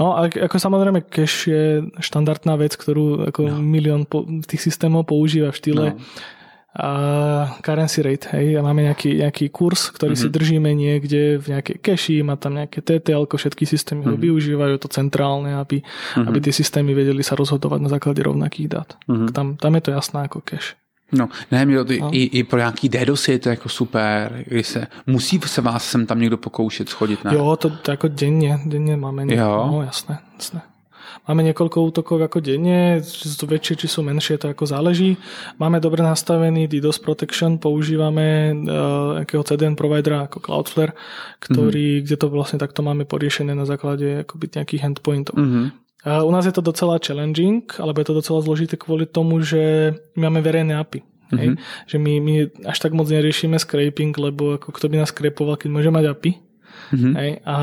[0.00, 3.62] No a ako samozrejme cache je štandardná vec, ktorú ako no.
[3.62, 6.02] milión po, tých systémov používa v štýle no
[6.78, 6.90] a
[7.58, 10.22] currency rate, hej, a máme nejaký, nejaký kurz, ktorý mm-hmm.
[10.22, 10.34] si mhm.
[10.38, 14.14] držíme niekde v nejakej cache, má tam nejaké TTL, všetky systémy mm-hmm.
[14.14, 14.24] ho mhm.
[14.30, 16.28] využívajú, to centrálne, aby, mm-hmm.
[16.30, 18.94] aby tie systémy vedeli sa rozhodovať na základe rovnakých dát.
[19.10, 19.34] Mm-hmm.
[19.34, 20.78] Tam, tam je to jasná ako cache.
[21.12, 22.10] No, ne, mě to, no.
[22.12, 26.06] i, i pro nějaký DDoS je to jako super, když se, musí se vás sem
[26.06, 27.34] tam někdo pokoušet schodit, ne?
[27.34, 29.34] Jo, to, to jako denně, denně máme.
[29.34, 29.68] Jo.
[29.72, 30.60] No, jasné, jasné.
[31.28, 35.20] Máme niekoľko útokov ako denne, či sú väčšie, či sú menšie, to ako záleží.
[35.60, 40.96] Máme dobre nastavený DDoS protection, používame uh, akého CDN providera ako Cloudflare,
[41.44, 42.04] ktorý, mm-hmm.
[42.08, 45.36] kde to vlastne takto máme poriešené na základe akoby nejakých endpointov.
[45.36, 45.66] Mm-hmm.
[46.08, 49.92] A u nás je to docela challenging, alebo je to docela zložité kvôli tomu, že
[50.16, 51.04] my máme verejné API.
[51.28, 51.54] Mm-hmm.
[51.92, 55.68] Že my, my až tak moc neriešime scraping, lebo ako kto by nás scrapoval, keď
[55.68, 56.47] môže mať API.
[56.88, 57.12] Mm-hmm.
[57.16, 57.56] Hej, a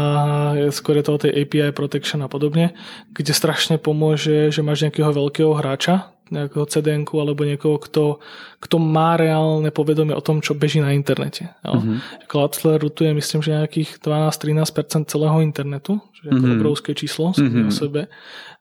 [0.69, 2.77] skôr je to o tej API protection a podobne,
[3.09, 8.17] kde strašne pomôže, že máš nejakého veľkého hráča, nejakého cdn alebo niekoho, kto,
[8.57, 11.53] kto má reálne povedomie o tom, čo beží na internete.
[11.61, 12.25] Mm-hmm.
[12.25, 16.55] Cloudflare rutuje, myslím, že nejakých 12-13% celého internetu, čo je mm-hmm.
[16.57, 17.69] obrovské číslo mm-hmm.
[17.69, 18.01] o sebe.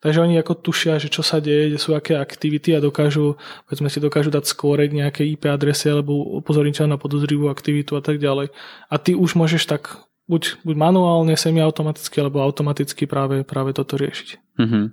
[0.05, 3.89] Takže oni ako tušia, že čo sa deje, kde sú aké aktivity a dokážu, povedzme
[3.89, 6.13] si, dokážu dať skórek nejaké IP adresy alebo
[6.45, 8.53] upozorniť na podozrivú aktivitu a tak ďalej.
[8.93, 14.59] A ty už môžeš tak buď, buď manuálne, semiautomaticky, alebo automaticky práve, práve toto riešiť.
[14.61, 14.85] Mm-hmm.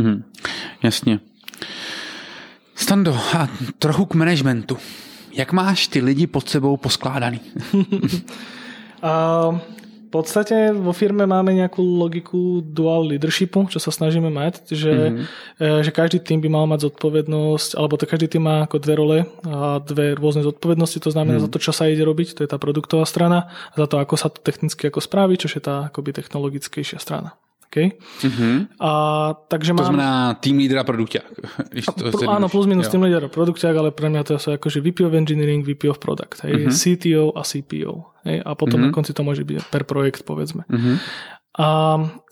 [0.00, 0.18] Mm-hmm.
[0.82, 1.20] Jasne.
[2.74, 4.78] Stando, a trochu k managementu.
[5.32, 7.40] Jak máš ty lidi pod sebou poskládaný?
[9.04, 9.60] uh,
[10.10, 15.86] podstate vo firme máme nejakú logiku dual leadershipu, čo sa snažíme mať, že, mm-hmm.
[15.86, 19.18] že každý tým by mal mať zodpovednosť, alebo to každý tým má ako dve role
[19.46, 21.50] a dve rôzne zodpovednosti, to znamená mm-hmm.
[21.50, 24.14] za to, čo sa ide robiť, to je tá produktová strana, a za to, ako
[24.18, 27.38] sa to technicky ako spraví, čo je tá akoby technologickejšia strana.
[27.70, 27.94] Okay?
[28.26, 28.82] Mm-hmm.
[28.82, 28.90] A,
[29.46, 29.86] takže to mám...
[29.94, 30.10] znamená
[30.42, 31.30] tým lídra produkťák.
[32.18, 35.14] Pr- áno, plus minus tým lídra produkťák, ale pre mňa to je akože VP of
[35.14, 36.74] Engineering, VP of Product, hej, mm-hmm.
[36.74, 37.94] CTO a CPO.
[38.26, 38.90] Hej, a potom mm-hmm.
[38.90, 40.66] na konci to môže byť per projekt, povedzme.
[40.66, 40.96] Mm-hmm.
[41.62, 41.68] A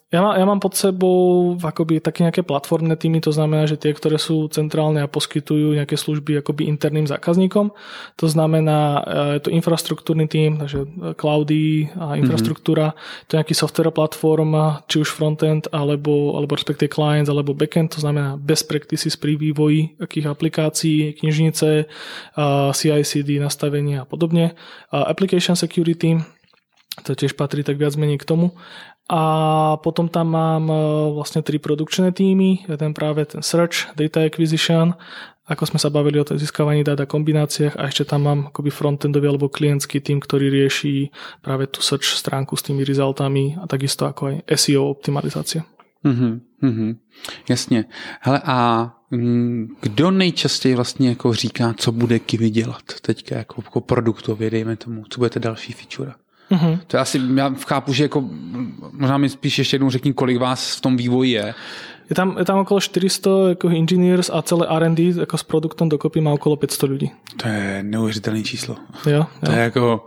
[0.09, 3.93] Ja, má, ja mám pod sebou akoby také nejaké platformné týmy, to znamená, že tie,
[3.93, 7.77] ktoré sú centrálne a poskytujú nejaké služby akoby interným zákazníkom.
[8.17, 13.25] To znamená, e, je to infraštruktúrny tým, takže e, cloudy a infraštruktúra, mm-hmm.
[13.29, 18.01] to je nejaký software platform, či už frontend, alebo, alebo respektive clients, alebo backend, to
[18.01, 21.85] znamená best practices pri vývoji akých aplikácií, knižnice,
[22.73, 24.57] CI/CD, nastavenia a podobne.
[24.89, 26.17] Application security,
[27.05, 28.57] to tiež patrí tak viac menej k tomu.
[29.09, 29.23] A
[29.81, 30.77] potom tam mám e,
[31.17, 34.93] vlastne tri produkčné týmy, jeden práve ten search, data acquisition,
[35.49, 39.33] ako sme sa bavili o získavaní dát a kombináciách a ešte tam mám akoby frontendový
[39.33, 41.09] alebo klientský tým, ktorý rieši
[41.41, 45.65] práve tú search stránku s tými resultami a takisto ako aj SEO optimalizácia.
[46.05, 46.97] Mm-hmm, mm-hmm,
[47.49, 47.85] jasně.
[48.21, 53.81] Hele a mm, kdo nejčastěji vlastně jako říká, co bude Kiwi dělat teďka jako, jako
[53.81, 56.13] produktově, dejme tomu, co bude další feature?
[56.51, 56.79] Mm-hmm.
[56.87, 58.25] To asi, já chápu, že jako,
[58.93, 61.55] možná mi spíš ještě jednou řekni, kolik vás v tom vývoji je.
[62.11, 66.21] Je tam, je tam okolo 400 jako engineers a celé R&D jako s produktem dokopy
[66.21, 67.11] má okolo 500 lidí.
[67.37, 68.77] To je neuvěřitelné číslo.
[69.07, 69.27] Jo, jo.
[69.45, 70.07] To je jako...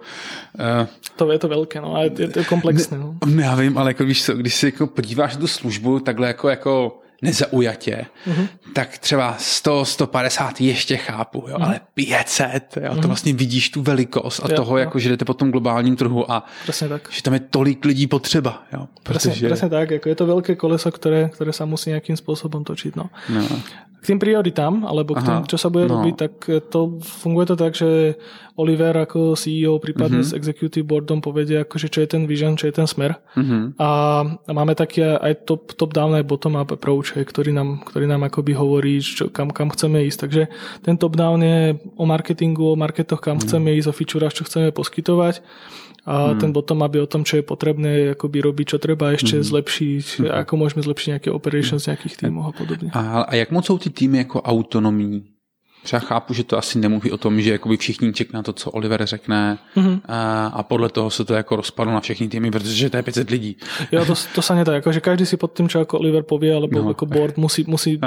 [0.81, 2.97] Uh, to je to velké, no, a je, je to komplexné.
[2.97, 3.15] No.
[3.25, 6.27] Ne, já vím, ale jako víš co, když si jako podíváš na tu službu takhle
[6.27, 8.47] jako, jako nezaujatě, mm-hmm.
[8.73, 11.65] tak třeba 100, 150 ještě chápu, jo, mm-hmm.
[11.65, 13.01] ale 500, jo, mm-hmm.
[13.01, 14.79] to vlastně vidíš tu velikost a jo, toho, jo.
[14.79, 17.09] jako, že jdete po tom globálním trhu a Presne tak.
[17.11, 18.63] že tam je tolik lidí potřeba.
[18.73, 19.29] Jo, protože...
[19.29, 22.95] presne, presne tak, jako je to veľké koleso, ktoré, ktoré sa musí nejakým spôsobom točiť.
[22.95, 23.09] No.
[23.29, 23.41] No
[24.01, 26.01] k tým prioritám, alebo k tým, čo sa bude no.
[26.01, 26.33] robiť, tak
[26.73, 28.17] to funguje to tak, že
[28.57, 30.33] Oliver ako CEO, prípadne mm-hmm.
[30.33, 33.21] s executive boardom povedia, akože čo je ten vision, čo je ten smer.
[33.37, 33.77] Mm-hmm.
[33.77, 33.89] A,
[34.25, 38.25] a máme taký aj top, top down aj bottom up approach, ktorý nám, ktorý nám
[38.25, 40.19] akoby hovorí, čo, kam, kam chceme ísť.
[40.25, 40.41] Takže
[40.81, 43.45] ten top down je o marketingu, o marketoch, kam mm-hmm.
[43.45, 45.45] chceme ísť, o featurách, čo chceme poskytovať
[46.05, 46.39] a hmm.
[46.41, 49.45] ten potom, aby o tom, čo je potrebné akoby robiť, čo treba ešte hmm.
[49.45, 50.31] zlepšiť, hmm.
[50.45, 52.89] ako môžeme zlepšiť nejaké operations nejakých týmov a podobne.
[52.93, 55.30] A, a jak moc jsou ty týmy jako autonomní?
[55.83, 58.71] Třeba chápu, že to asi nemluví o tom, že jakoby všichni čekají na to, co
[58.71, 60.01] Oliver řekne mm-hmm.
[60.05, 63.29] a, a podle toho se to jako rozpadlo na všechny týmy, protože to je 500
[63.29, 63.57] lidí.
[63.91, 66.81] Jo, to, to sa nedá, že každý si pod tým, čo ako Oliver povie, alebo
[66.81, 66.89] no.
[66.89, 67.97] ako board musí, musí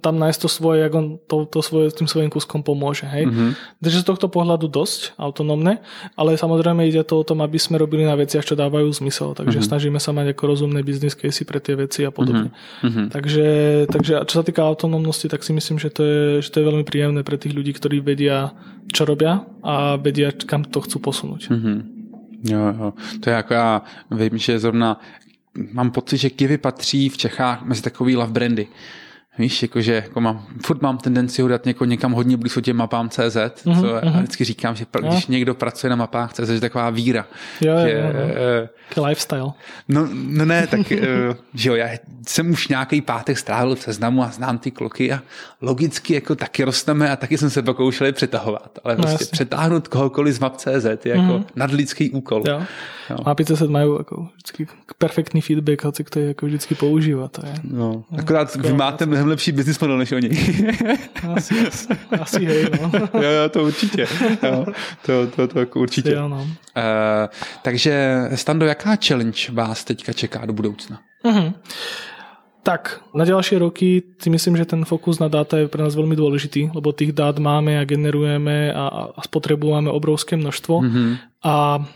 [0.00, 3.06] tam nájsť to svoje, jak on to, to svoje, tým svojím kuskom pomôže.
[3.06, 3.26] Hej?
[3.26, 3.50] Mm-hmm.
[3.82, 5.82] Takže z tohto pohľadu dosť autonómne,
[6.16, 9.34] ale samozrejme ide to o tom, aby sme robili na veciach, čo dávajú zmysel.
[9.34, 9.70] Takže mm-hmm.
[9.70, 12.50] snažíme sa mať ako rozumné business case pre tie veci a podobne.
[12.82, 13.06] Mm-hmm.
[13.12, 13.46] Takže,
[13.90, 16.84] takže čo sa týka autonómnosti, tak si myslím, že to je, že to je veľmi
[16.84, 18.52] príjemné príjemné pre tých ľudí, ktorí vedia,
[18.92, 21.48] čo robia a vedia, kam to chcú posunúť.
[21.48, 21.78] Mm-hmm.
[22.44, 22.92] Jo, jo.
[23.20, 25.00] To je jako já vím, že zrovna
[25.72, 28.68] mám pocit, že Kivy patří v Čechách mezi takový love brandy.
[29.38, 33.08] Víš, jakože jako mám, furt mám tendenci ho dát něko, někam hodně blízko těm mapám
[33.08, 34.18] CZ, mm-hmm, co mm-hmm.
[34.18, 37.26] vždycky říkám, že pr- když někdo pracuje na mapách CZ, je taková víra.
[37.60, 38.12] Jo, že, jo, jo.
[38.98, 39.52] Uh, lifestyle.
[39.88, 40.96] No, no ne, tak uh,
[41.54, 41.88] že jo, já
[42.26, 45.22] jsem už nějaký pátek strávil v seznamu a znám ty kloky a
[45.60, 49.32] logicky jako taky rosteme a taky jsem se pokoušeli přetahovat, ale no, prostě jasně.
[49.32, 51.44] přetáhnout kohokoliv z map CZ je jako mm-hmm.
[51.56, 52.42] nadlidský úkol.
[52.48, 52.62] Jo.
[53.10, 53.16] Jo.
[53.26, 54.66] Mapy CZ majú ako vždycky
[54.98, 57.30] perfektný feedback, hoci kto je ako vždycky používa.
[57.30, 60.30] To je, no, akorát vy máte mnohem lepší business model než oni.
[61.34, 61.88] asi, asi,
[62.20, 62.90] asi hej, no.
[63.22, 64.06] jo, jo, to určitě.
[64.42, 64.66] Jo,
[65.06, 66.12] to, to, to jako určitě.
[66.12, 66.42] Jo, no.
[66.42, 66.48] uh,
[67.62, 71.00] takže Stando, jaká challenge vás teďka čeká do budoucna?
[71.24, 71.52] Uh-huh.
[72.66, 76.18] Tak, na ďalšie roky si myslím, že ten fokus na dáta je pre nás veľmi
[76.18, 80.74] dôležitý, lebo tých dát máme a generujeme a, a spotrebujeme obrovské množstvo.
[80.82, 81.10] Mm-hmm.
[81.46, 81.86] A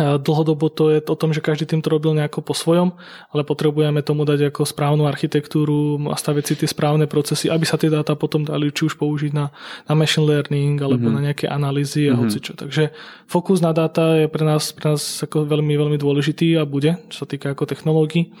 [0.00, 2.96] Dlhodobo to je o tom, že každý tým to robil nejako po svojom,
[3.28, 7.76] ale potrebujeme tomu dať ako správnu architektúru a staviť si tie správne procesy, aby sa
[7.76, 9.52] tie dáta potom dali či už použiť na,
[9.84, 11.20] na machine learning alebo mm-hmm.
[11.20, 12.24] na nejaké analýzy a mm-hmm.
[12.24, 12.52] hocičo.
[12.56, 12.88] Takže
[13.28, 17.22] fokus na dáta je pre nás, pre nás ako veľmi, veľmi dôležitý a bude, čo
[17.22, 18.32] sa týka ako technológií.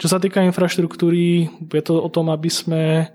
[0.00, 3.12] Čo sa týka infraštruktúry, je to o tom, aby sme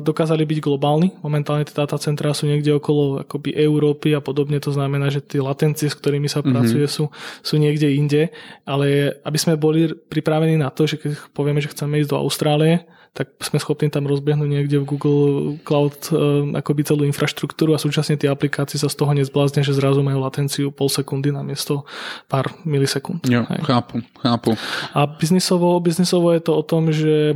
[0.00, 1.18] dokázali byť globálni.
[1.26, 5.90] Momentálne tie datacentrá sú niekde okolo akoby Európy a podobne, to znamená, že tie latencie,
[5.90, 6.54] s ktorými sa mm-hmm.
[6.54, 7.10] pracuje, sú,
[7.42, 8.30] sú niekde inde,
[8.62, 12.86] ale aby sme boli pripravení na to, že keď povieme, že chceme ísť do Austrálie,
[13.10, 15.22] tak sme schopní tam rozbehnúť niekde v Google
[15.66, 20.00] Cloud uh, akoby celú infraštruktúru a súčasne tie aplikácie sa z toho nezbláznia, že zrazu
[20.06, 21.82] majú latenciu pol sekundy na miesto
[22.30, 23.26] pár milisekúnd.
[23.26, 24.54] Jo, chápu, chápu.
[24.94, 27.34] A biznisovo, biznisovo je to o tom, že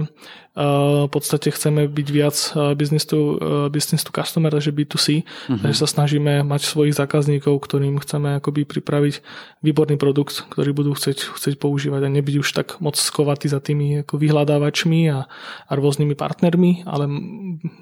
[0.54, 2.36] v podstate chceme byť viac
[2.78, 3.42] business to,
[3.74, 5.58] business to customer, takže B2C, uh-huh.
[5.58, 9.18] takže sa snažíme mať svojich zákazníkov, ktorým chceme akoby pripraviť
[9.66, 14.06] výborný produkt, ktorý budú chcieť, chcieť používať a nebyť už tak moc skovatý za tými
[14.06, 15.26] ako vyhľadávačmi a,
[15.68, 17.08] a rôznymi partnermi, ale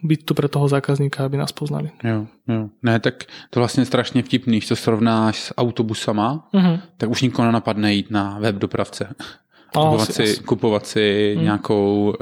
[0.03, 1.91] byť tu pre toho zákazníka, aby nás poznali.
[2.05, 2.69] Jo, jo.
[2.83, 6.81] Ne, tak to vlastně strašně vtipný, když to srovnáš s autobusama, uh-huh.
[6.97, 9.15] tak už nikoho nenapadne jít na web dopravce
[9.73, 10.43] kupovat asi- si, asi.
[10.43, 11.45] kupovat si Hmm.
[11.45, 12.15] nějakou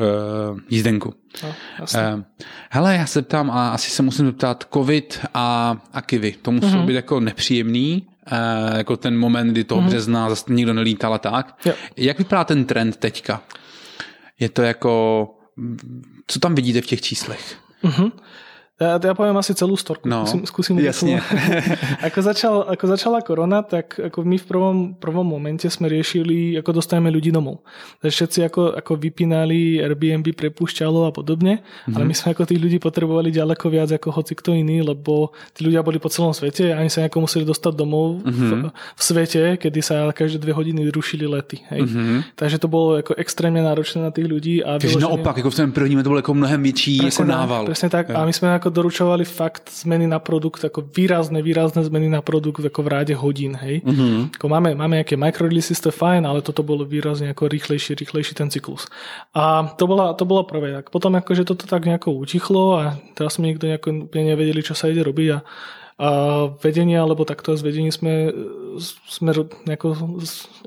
[0.52, 1.14] uh, jízdenku.
[1.42, 1.48] No.
[1.80, 2.22] Uh,
[2.70, 6.66] hele, já se ptám, a asi se musím zeptat, covid a, a kivy, to musí
[6.76, 6.86] Mhm.
[6.86, 11.56] být jako nepříjemný, uh, jako ten moment, kdy toho března zase nikdo nelítal a tak.
[11.64, 11.72] Jo.
[11.96, 13.42] Jak vypadá ten trend teďka?
[14.40, 15.24] Je to jako,
[16.26, 17.56] co tam vidíte v těch číslech?
[17.84, 18.12] Uh-huh.
[18.80, 20.08] Ja, ja poviem asi celú storku.
[20.08, 21.20] No, skúsim, skúsim jasne.
[22.08, 26.80] ako, začal, ako začala korona, tak ako my v prvom, prvom momente sme riešili, ako
[26.80, 27.60] dostaneme ľudí domov.
[28.00, 31.92] Takže všetci ako, ako vypínali, Airbnb prepúšťalo a podobne, mm-hmm.
[31.92, 35.60] ale my sme ako tých ľudí potrebovali ďaleko viac ako hoci kto iný, lebo tí
[35.60, 38.48] ľudia boli po celom svete a ani sa nejako museli dostať domov mm-hmm.
[38.48, 41.60] v, v svete, kedy sa každé dve hodiny rušili lety.
[41.68, 41.84] Hej.
[41.84, 42.32] Mm-hmm.
[42.32, 44.64] Takže to bolo ako extrémne náročné na tých ľudí.
[44.64, 47.36] A Takže naopak, jako v tom prvním to bylo jako mnohem větší jako Presne tak,
[47.36, 47.62] nával.
[47.68, 48.04] Presne tak.
[48.10, 52.64] A my sme ako doručovali fakt zmeny na produkt, ako výrazné, výrazné zmeny na produkt
[52.64, 53.82] ako v ráde hodín, hej.
[53.82, 53.90] Mhm.
[53.90, 54.22] Mm-hmm.
[54.40, 58.32] Ako máme, máme nejaké microreleases, to je fajn, ale toto bolo výrazne ako rýchlejší, rýchlejší
[58.38, 58.88] ten cyklus.
[59.36, 60.72] A to bola, to bolo prvé.
[60.80, 64.88] Tak potom akože toto tak nejako utichlo a teraz sme nikto nejako nevedeli, čo sa
[64.88, 65.38] ide robiť a
[66.00, 66.08] a
[66.64, 68.32] vedenie, alebo takto z vedení sme,
[69.04, 69.36] sme
[69.68, 70.16] nejako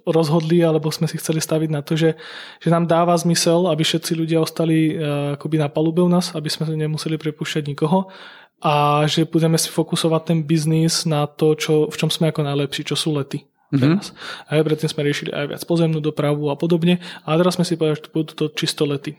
[0.05, 2.13] rozhodli, alebo sme si chceli staviť na to, že,
[2.61, 6.53] že nám dáva zmysel, aby všetci ľudia ostali eh, akoby na palube u nás, aby
[6.53, 8.13] sme nemuseli prepúšťať nikoho
[8.61, 12.88] a že budeme si fokusovať ten biznis na to, čo, v čom sme ako najlepší,
[12.88, 13.43] čo sú lety.
[13.73, 14.13] Teraz.
[14.45, 17.01] A aj predtým sme riešili aj viac pozemnú dopravu a podobne.
[17.25, 19.17] A teraz sme si povedali, že budú to čisto lety.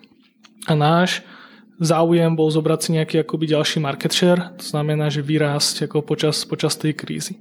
[0.71, 1.27] A náš
[1.81, 6.43] záujem bol zobrať si nejaký akoby ďalší market share, to znamená, že vyrásť ako počas,
[6.47, 7.41] počas tej krízy.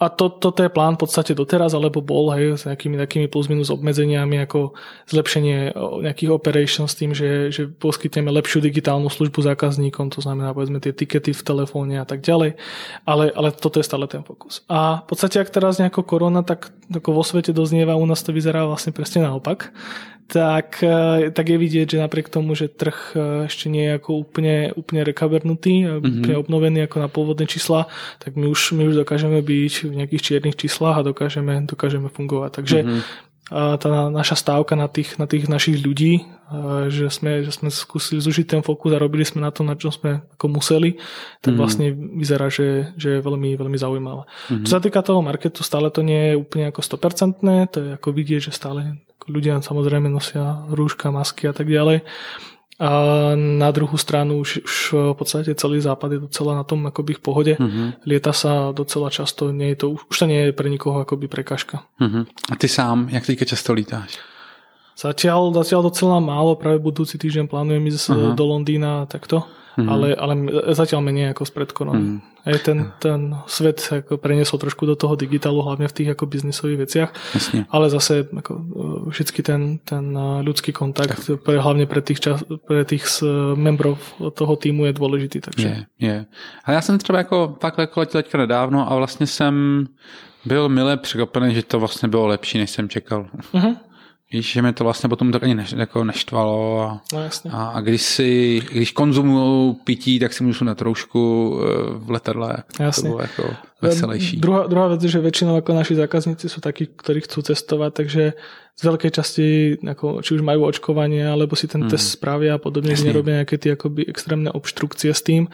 [0.00, 3.52] A to, toto je plán v podstate doteraz, alebo bol hej, s nejakými takými plus
[3.52, 4.72] minus obmedzeniami ako
[5.12, 10.80] zlepšenie nejakých operations s tým, že, že poskytneme lepšiu digitálnu službu zákazníkom, to znamená povedzme
[10.80, 12.56] tie tikety v telefóne a tak ďalej,
[13.04, 14.64] ale, ale toto je stále ten fokus.
[14.72, 18.32] A v podstate ak teraz nejako korona, tak ako vo svete doznieva, u nás to
[18.32, 19.68] vyzerá vlastne presne naopak
[20.30, 24.10] tak, eh, tak je vidieť, že napriek tomu, že trh eh, ešte nie je ako
[24.22, 26.22] úplne, úplne rekabernutý, mm-hmm.
[26.22, 27.90] úplne obnovený ako na pôvodné čísla,
[28.22, 32.50] tak my už, my už dokážeme byť v nejakých čiernych číslach a dokážeme, dokážeme fungovať.
[32.62, 33.02] Takže mm-hmm.
[33.82, 36.24] tá naša stávka na tých, na tých našich ľudí,
[36.90, 39.94] že sme, že sme skúsili zužiť ten fokus a robili sme na to, na čo
[39.94, 40.98] sme ako museli,
[41.38, 44.26] tak vlastne vyzerá, že, že je veľmi, veľmi zaujímavá.
[44.50, 48.08] Čo sa týka toho marketu, stále to nie je úplne ako 100%, to je ako
[48.10, 48.98] vidieť, že stále
[49.30, 52.02] ľudia samozrejme nosia rúška, masky a tak ďalej.
[52.80, 52.90] A
[53.36, 54.76] na druhú stranu už, už
[55.12, 57.52] v podstate celý západ je docela na tom akoby v pohode.
[57.60, 58.08] Mm-hmm.
[58.08, 61.84] Lieta sa docela často, nie je to, už to nie je pre nikoho akoby prekažka.
[62.00, 62.24] Mhm.
[62.48, 64.16] A ty sám, jak teďka často lítáš?
[64.96, 68.32] Zatiaľ, zatiaľ docela málo, práve budúci týždeň plánujem ísť uh-huh.
[68.36, 69.88] do Londýna takto, uh-huh.
[69.90, 70.32] ale, ale
[70.74, 72.18] zatiaľ menej ako spred korony.
[72.18, 72.48] Uh-huh.
[72.48, 76.78] Aj ten, ten svet ako preniesol trošku do toho digitálu, hlavne v tých ako biznisových
[76.88, 77.68] veciach, Jasne.
[77.68, 78.52] ale zase ako,
[79.12, 83.20] vždycky ten, ten uh, ľudský kontakt, pre, hlavne pre tých, čas, pre tých s-
[83.54, 85.44] membrov toho týmu je dôležitý.
[85.44, 85.68] Takže.
[85.68, 86.16] Je, je.
[86.64, 89.84] Ale já jsem třeba jako jako letěl teďka nedávno a vlastně jsem
[90.44, 93.26] byl milé překvapený, že to vlastně bylo lepší, než jsem čekal.
[93.52, 93.76] Uh-huh.
[94.32, 97.50] Víš, že mě to vlastně potom tak ani neš, jako neštvalo a, No jasne.
[97.50, 101.20] a, a když, si, když konzumuju pití, tak si můžu na troušku
[101.60, 101.66] eh,
[101.98, 102.56] v letadle.
[102.76, 103.08] To Jasne.
[103.08, 104.36] bylo jako veselejší.
[104.36, 108.22] Druhá, druhá vec je, že väčšinou ako naši zákazníci sú takí, ktorí chcú cestovať, takže
[108.76, 109.46] z veľkej časti
[109.88, 111.90] ako, či už majú očkovanie, alebo si ten mm.
[111.90, 115.48] test spravia a podobne, že nerobia nejaké tie akoby extrémne obštrukcie s tým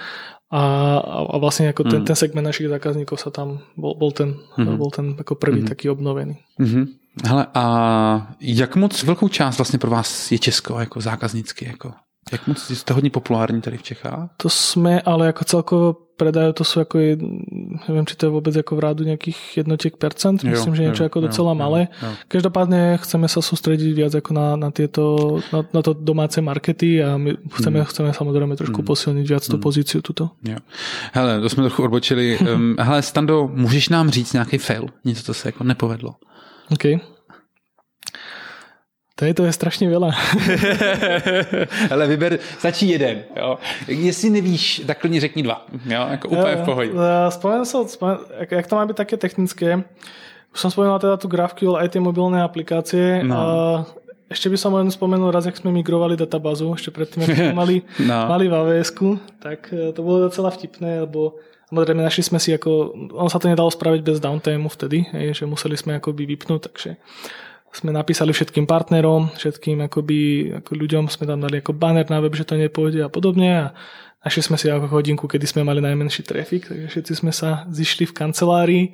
[0.50, 0.62] a,
[1.02, 2.06] a, vlastne ako ten, Mm.
[2.06, 4.76] ten segment našich zákazníkov sa tam bol, bol ten, mm.
[4.78, 5.68] bol ten ako prvý mm.
[5.70, 6.38] taký obnovený.
[6.58, 7.05] Mhm.
[7.24, 7.64] Hele, a
[8.40, 11.64] jak moc velkou část vlastně pro vás je Česko jako zákaznicky?
[11.66, 11.92] Jako?
[12.32, 14.30] Jak moc jste hodně populární tady v Čechách?
[14.36, 15.86] To sme, ale ako celkovo
[16.16, 17.20] predajú, to sú ako, jed,
[17.88, 21.04] neviem, či to je vôbec ako v rádu nejakých jednotiek percent, Jo, myslím, že niečo
[21.04, 21.80] jo, ako jo, docela jo, malé.
[22.02, 22.10] jo.
[22.28, 27.14] Každopádne chceme sa sústrediť viac ako na, na tieto, na, na to domáce markety a
[27.20, 27.88] my chceme, Hmm.
[27.92, 30.34] chceme samozrejme trošku posilniť viac tú pozíciu tuto.
[30.42, 30.56] Jo.
[31.12, 32.38] Hele, to jsme trochu odbočili.
[32.42, 34.86] Um, hele, Stando, můžeš nám říct nějaký fail?
[35.04, 36.14] Něco, co se jako nepovedlo.
[36.72, 36.84] OK.
[39.16, 40.12] To je, to je strašne veľa.
[41.92, 43.24] Hele, vyber, stačí jeden.
[43.32, 43.56] Jo.
[43.88, 45.66] Jestli nevíš, tak klidně řekni dva.
[45.86, 46.90] Jo, jako úplně v pohodě.
[46.90, 47.86] Uh, Spomenul som,
[48.38, 49.84] jak, jak to má byť také technické,
[50.52, 53.20] už som spomenul teda tú GraphQL aj tie mobilné aplikácie.
[53.24, 53.36] No.
[53.36, 53.84] Uh,
[54.28, 57.76] ešte by som len spomenul raz, jak sme migrovali databázu, ešte predtým, ako sme mali,
[58.04, 58.28] No.
[58.28, 58.92] mali v avs
[59.40, 63.50] tak eh, to bolo docela vtipné, lebo samozrejme našli sme si ako, ono sa to
[63.50, 66.90] nedalo spraviť bez downtimeu vtedy, hej, že museli sme akoby vypnúť, takže
[67.76, 72.32] sme napísali všetkým partnerom, všetkým akoby, ako ľuďom sme tam dali ako banner na web,
[72.32, 73.66] že to nepôjde a podobne a
[74.26, 78.10] Našli sme si ako hodinku, kedy sme mali najmenší trafik, takže všetci sme sa zišli
[78.10, 78.84] v kancelárii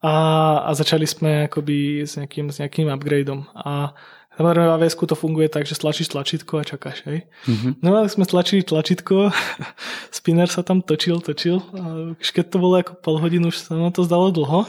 [0.00, 0.16] a,
[0.64, 3.44] a začali sme akoby s nejakým, s nejakým upgradeom.
[3.60, 3.92] A
[4.40, 7.04] Samozrejme v avs to funguje tak, že stlačíš tlačítko a čakáš.
[7.04, 7.28] Hej?
[7.44, 7.72] Mm-hmm.
[7.84, 9.28] No ale sme stlačili tlačítko,
[10.16, 13.76] spinner sa tam točil, točil a už keď to bolo ako pol hodinu, už sa
[13.76, 14.64] nám to zdalo dlho.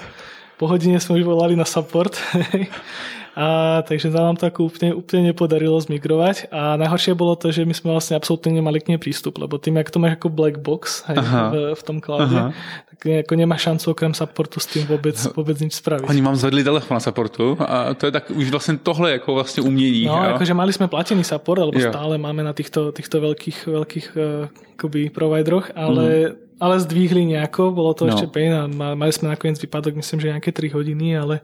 [0.60, 2.20] Po hodine sme už volali na support.
[3.32, 6.52] A, takže sa nám to ako úplne, úplne nepodarilo zmigrovať.
[6.52, 9.80] A najhoršie bolo to, že my sme vlastne absolútne nemali k nej prístup, lebo tým,
[9.80, 12.52] ak to máš ako black box hej, v, v tom cloude, Aha.
[12.92, 16.12] tak ako nemá šancu okrem supportu s tým vôbec, vôbec nič spraviť.
[16.12, 19.64] Oni mám zvedli telefon na supportu a to je tak už vlastne tohle ako vlastne
[19.64, 20.12] umění.
[20.12, 20.36] No, jo?
[20.36, 21.88] akože mali sme platený support, alebo jo.
[21.88, 27.74] stále máme na týchto, týchto veľkých, veľkých uh, akoby provideroch, ale mm ale zdvihli nejako,
[27.74, 28.14] bolo to no.
[28.14, 31.42] ešte pain a mali sme nakoniec výpadok, myslím, že nejaké 3 hodiny, ale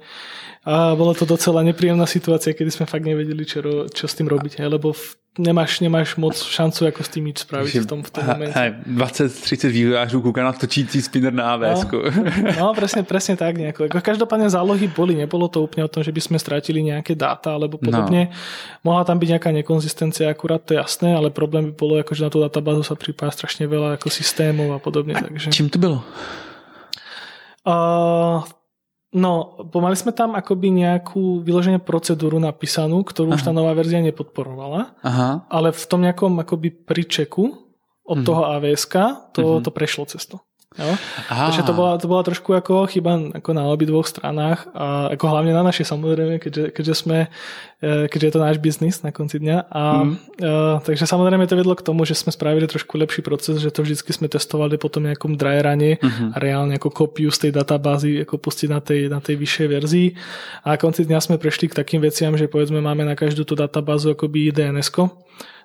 [0.62, 4.62] a bolo to docela nepríjemná situácia, kedy sme fakt nevedeli, čo, čo s tým robiť,
[4.62, 8.24] lebo v nemáš, nemáš moc šancu jako s tím nič spraviť v tom, v tom
[8.26, 8.76] momente.
[8.88, 11.86] 20-30 vývojářů kúka na točící spinner na AWS.
[11.92, 12.00] No,
[12.60, 13.90] no presne, presne tak nejako.
[13.90, 17.54] Ako každopádne zálohy boli, nebolo to úplne o tom, že by sme stratili nejaké dáta
[17.54, 18.30] alebo podobne.
[18.30, 18.92] No.
[18.92, 22.26] Mohla tam byť nejaká nekonzistencia, akurát to je jasné, ale problém by bolo, ako, že
[22.26, 25.14] na tú databázu sa pripája strašne veľa ako systémov a podobne.
[25.16, 25.54] A takže...
[25.54, 26.04] čím to bylo?
[27.68, 28.48] Uh,
[29.18, 33.38] No, pomali sme tam akoby nejakú vyloženie procedúru napísanú, ktorú Aha.
[33.42, 35.50] už tá nová verzia nepodporovala, Aha.
[35.50, 37.50] ale v tom nejakom akoby príčeku
[38.06, 38.26] od mm.
[38.30, 38.86] toho AVS
[39.34, 39.64] to, mm-hmm.
[39.66, 40.38] to prešlo cez to.
[40.78, 40.94] Jo?
[41.26, 45.26] Takže to bola, to bola trošku ako chyba ako na obi dvoch stranách a ako
[45.34, 47.18] hlavne na našej samozrejme, keďže, keďže sme,
[47.82, 49.58] e, keďže je to náš biznis na konci dňa.
[49.74, 50.14] A, mm.
[50.38, 53.82] uh, takže samozrejme to vedlo k tomu, že sme spravili trošku lepší proces, že to
[53.82, 56.30] vždycky sme testovali potom nejakom dry rune mm-hmm.
[56.34, 60.08] a reálne ako kopiu z tej databázy ako pustiť na tej, na tej vyššej verzii.
[60.62, 63.58] A na konci dňa sme prešli k takým veciam, že povedzme máme na každú tú
[63.58, 65.10] databázu akoby DNS-ko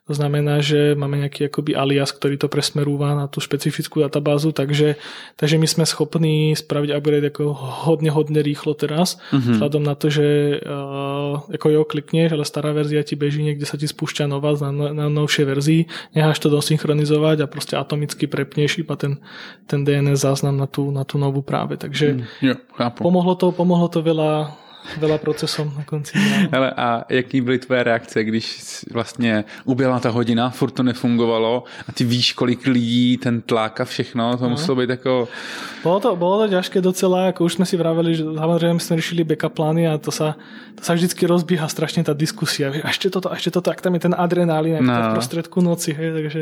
[0.02, 4.98] to znamená, že máme nejaký akoby alias, ktorý to presmerúva na tú špecifickú databázu, takže,
[5.38, 7.54] takže my sme schopní spraviť upgrade ako
[7.86, 9.62] hodne, hodne rýchlo teraz, mm-hmm.
[9.62, 13.78] vzhľadom na to, že uh, ako jo klikneš, ale stará verzia ti beží, niekde sa
[13.78, 15.86] ti spúšťa nová na, na novšej verzii,
[16.18, 19.22] necháš to dosynchronizovať a proste atomicky prepneš iba ten,
[19.70, 21.78] ten DNS záznam na tú, na tú novú práve.
[21.78, 22.54] Takže mm, jo,
[22.98, 24.50] pomohlo, to, pomohlo to veľa,
[24.98, 26.18] veľa procesom na konci.
[26.52, 28.58] Hele, a jaký byly tvoje reakce, když
[28.92, 33.84] vlastně uběhla ta hodina, furt to nefungovalo a ty víš, kolik lidí, ten tlak a
[33.84, 34.50] všechno, to no.
[34.50, 35.28] muselo být jako...
[35.82, 39.26] Bolo to, bolo to ťažké docela, ako už sme si vraveli, že samozrejme sme riešili
[39.26, 40.38] backup plány a to sa,
[40.78, 42.70] to sa vždycky rozbíha strašne tá diskusia.
[42.70, 44.94] A ešte toto, a ešte toto, ak tam je ten adrenalín, no.
[44.94, 46.40] v prostredku noci, hej, takže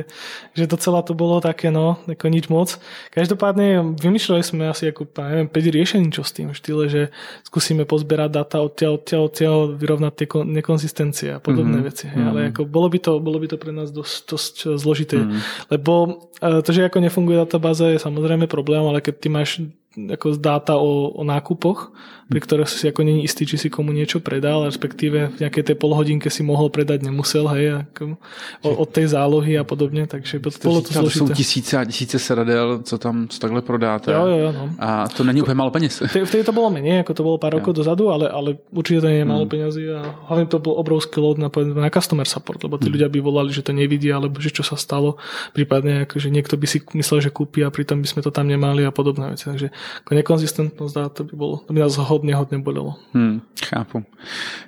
[0.52, 2.76] že docela to bolo také, no, ako nič moc.
[3.16, 7.02] Každopádne vymýšľali sme asi ako, neviem, 5 riešení, čo s tým v štýle, že
[7.48, 11.90] skúsime pozberať data odtiaľ, odtiaľ, odtiaľ vyrovnať tie nekonzistencie a podobné mm-hmm.
[11.90, 12.06] veci.
[12.06, 12.22] Hej.
[12.22, 15.18] Ale ako bolo by, to, bolo by to pre nás dosť, dosť zložité.
[15.18, 15.40] Mm-hmm.
[15.74, 15.92] Lebo
[16.38, 19.50] e, to, že ako nefunguje databáza je samozrejme problém, ale keď ty máš
[19.90, 21.90] ako dáta o, o nákupoch,
[22.30, 25.76] pri ktorých si ako není istý, či si komu niečo predal, respektíve v nejakej tej
[25.82, 28.14] polhodinke si mohol predať, nemusel, hej, ako,
[28.62, 32.98] od tej zálohy a podobne, takže to, bolo to jsou tisíce a tisíce sradel, co
[32.98, 34.12] tam co takhle prodáte.
[34.12, 34.70] Jo, jo, jo, no.
[34.78, 36.02] A to není úplně málo peněz.
[36.06, 39.18] Vtedy to bolo menej, ako to bolo pár rokov dozadu, ale, ale určite to nie
[39.18, 39.52] je málo hmm.
[39.52, 39.98] peňazí a
[40.30, 42.94] hlavne to bol obrovský load na, na customer support, lebo tí hmm.
[42.94, 45.18] ľudia by volali, že to nevidia, alebo že čo sa stalo,
[45.50, 48.86] prípadne že niekto by si myslel, že kúpi a pritom by sme to tam nemali
[48.86, 49.50] a podobné veci.
[49.50, 52.94] Takže ako nekonzistentnosť dát, to by bolo, to by nás hodně, hodně bolelo.
[53.14, 54.04] Hmm, chápu.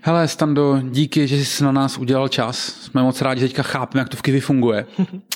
[0.03, 2.57] Hele, Stando, díky, že jsi na nás udělal čas.
[2.59, 4.87] Jsme moc rádi, že teďka chápeme, jak to v Kivi funguje.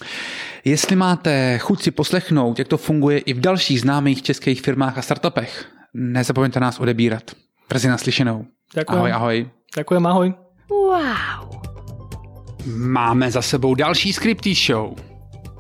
[0.65, 5.03] Jestli máte chuť si poslechnout, jak to funguje i v dalších známých českých firmách a
[5.03, 7.31] startupech, nezapomeňte nás odebírat.
[7.69, 8.47] Brzy naslyšenou.
[8.75, 8.99] Ďakujem.
[8.99, 9.51] Ahoj, ahoj.
[9.77, 10.35] Ďakujem, ahoj.
[10.71, 11.63] Wow.
[12.67, 14.95] Máme za sebou další Scripty Show.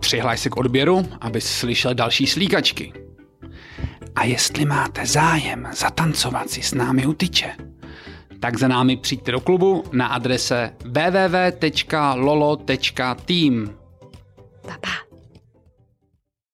[0.00, 3.05] Přihlaj se k odběru, aby slyšel další slíkačky.
[4.16, 7.52] A jestli máte zájem zatancovat si s námi u tyče,
[8.40, 11.66] tak za námi přijďte do klubu na adrese www.lolo.team.
[14.62, 15.05] Pa, pa.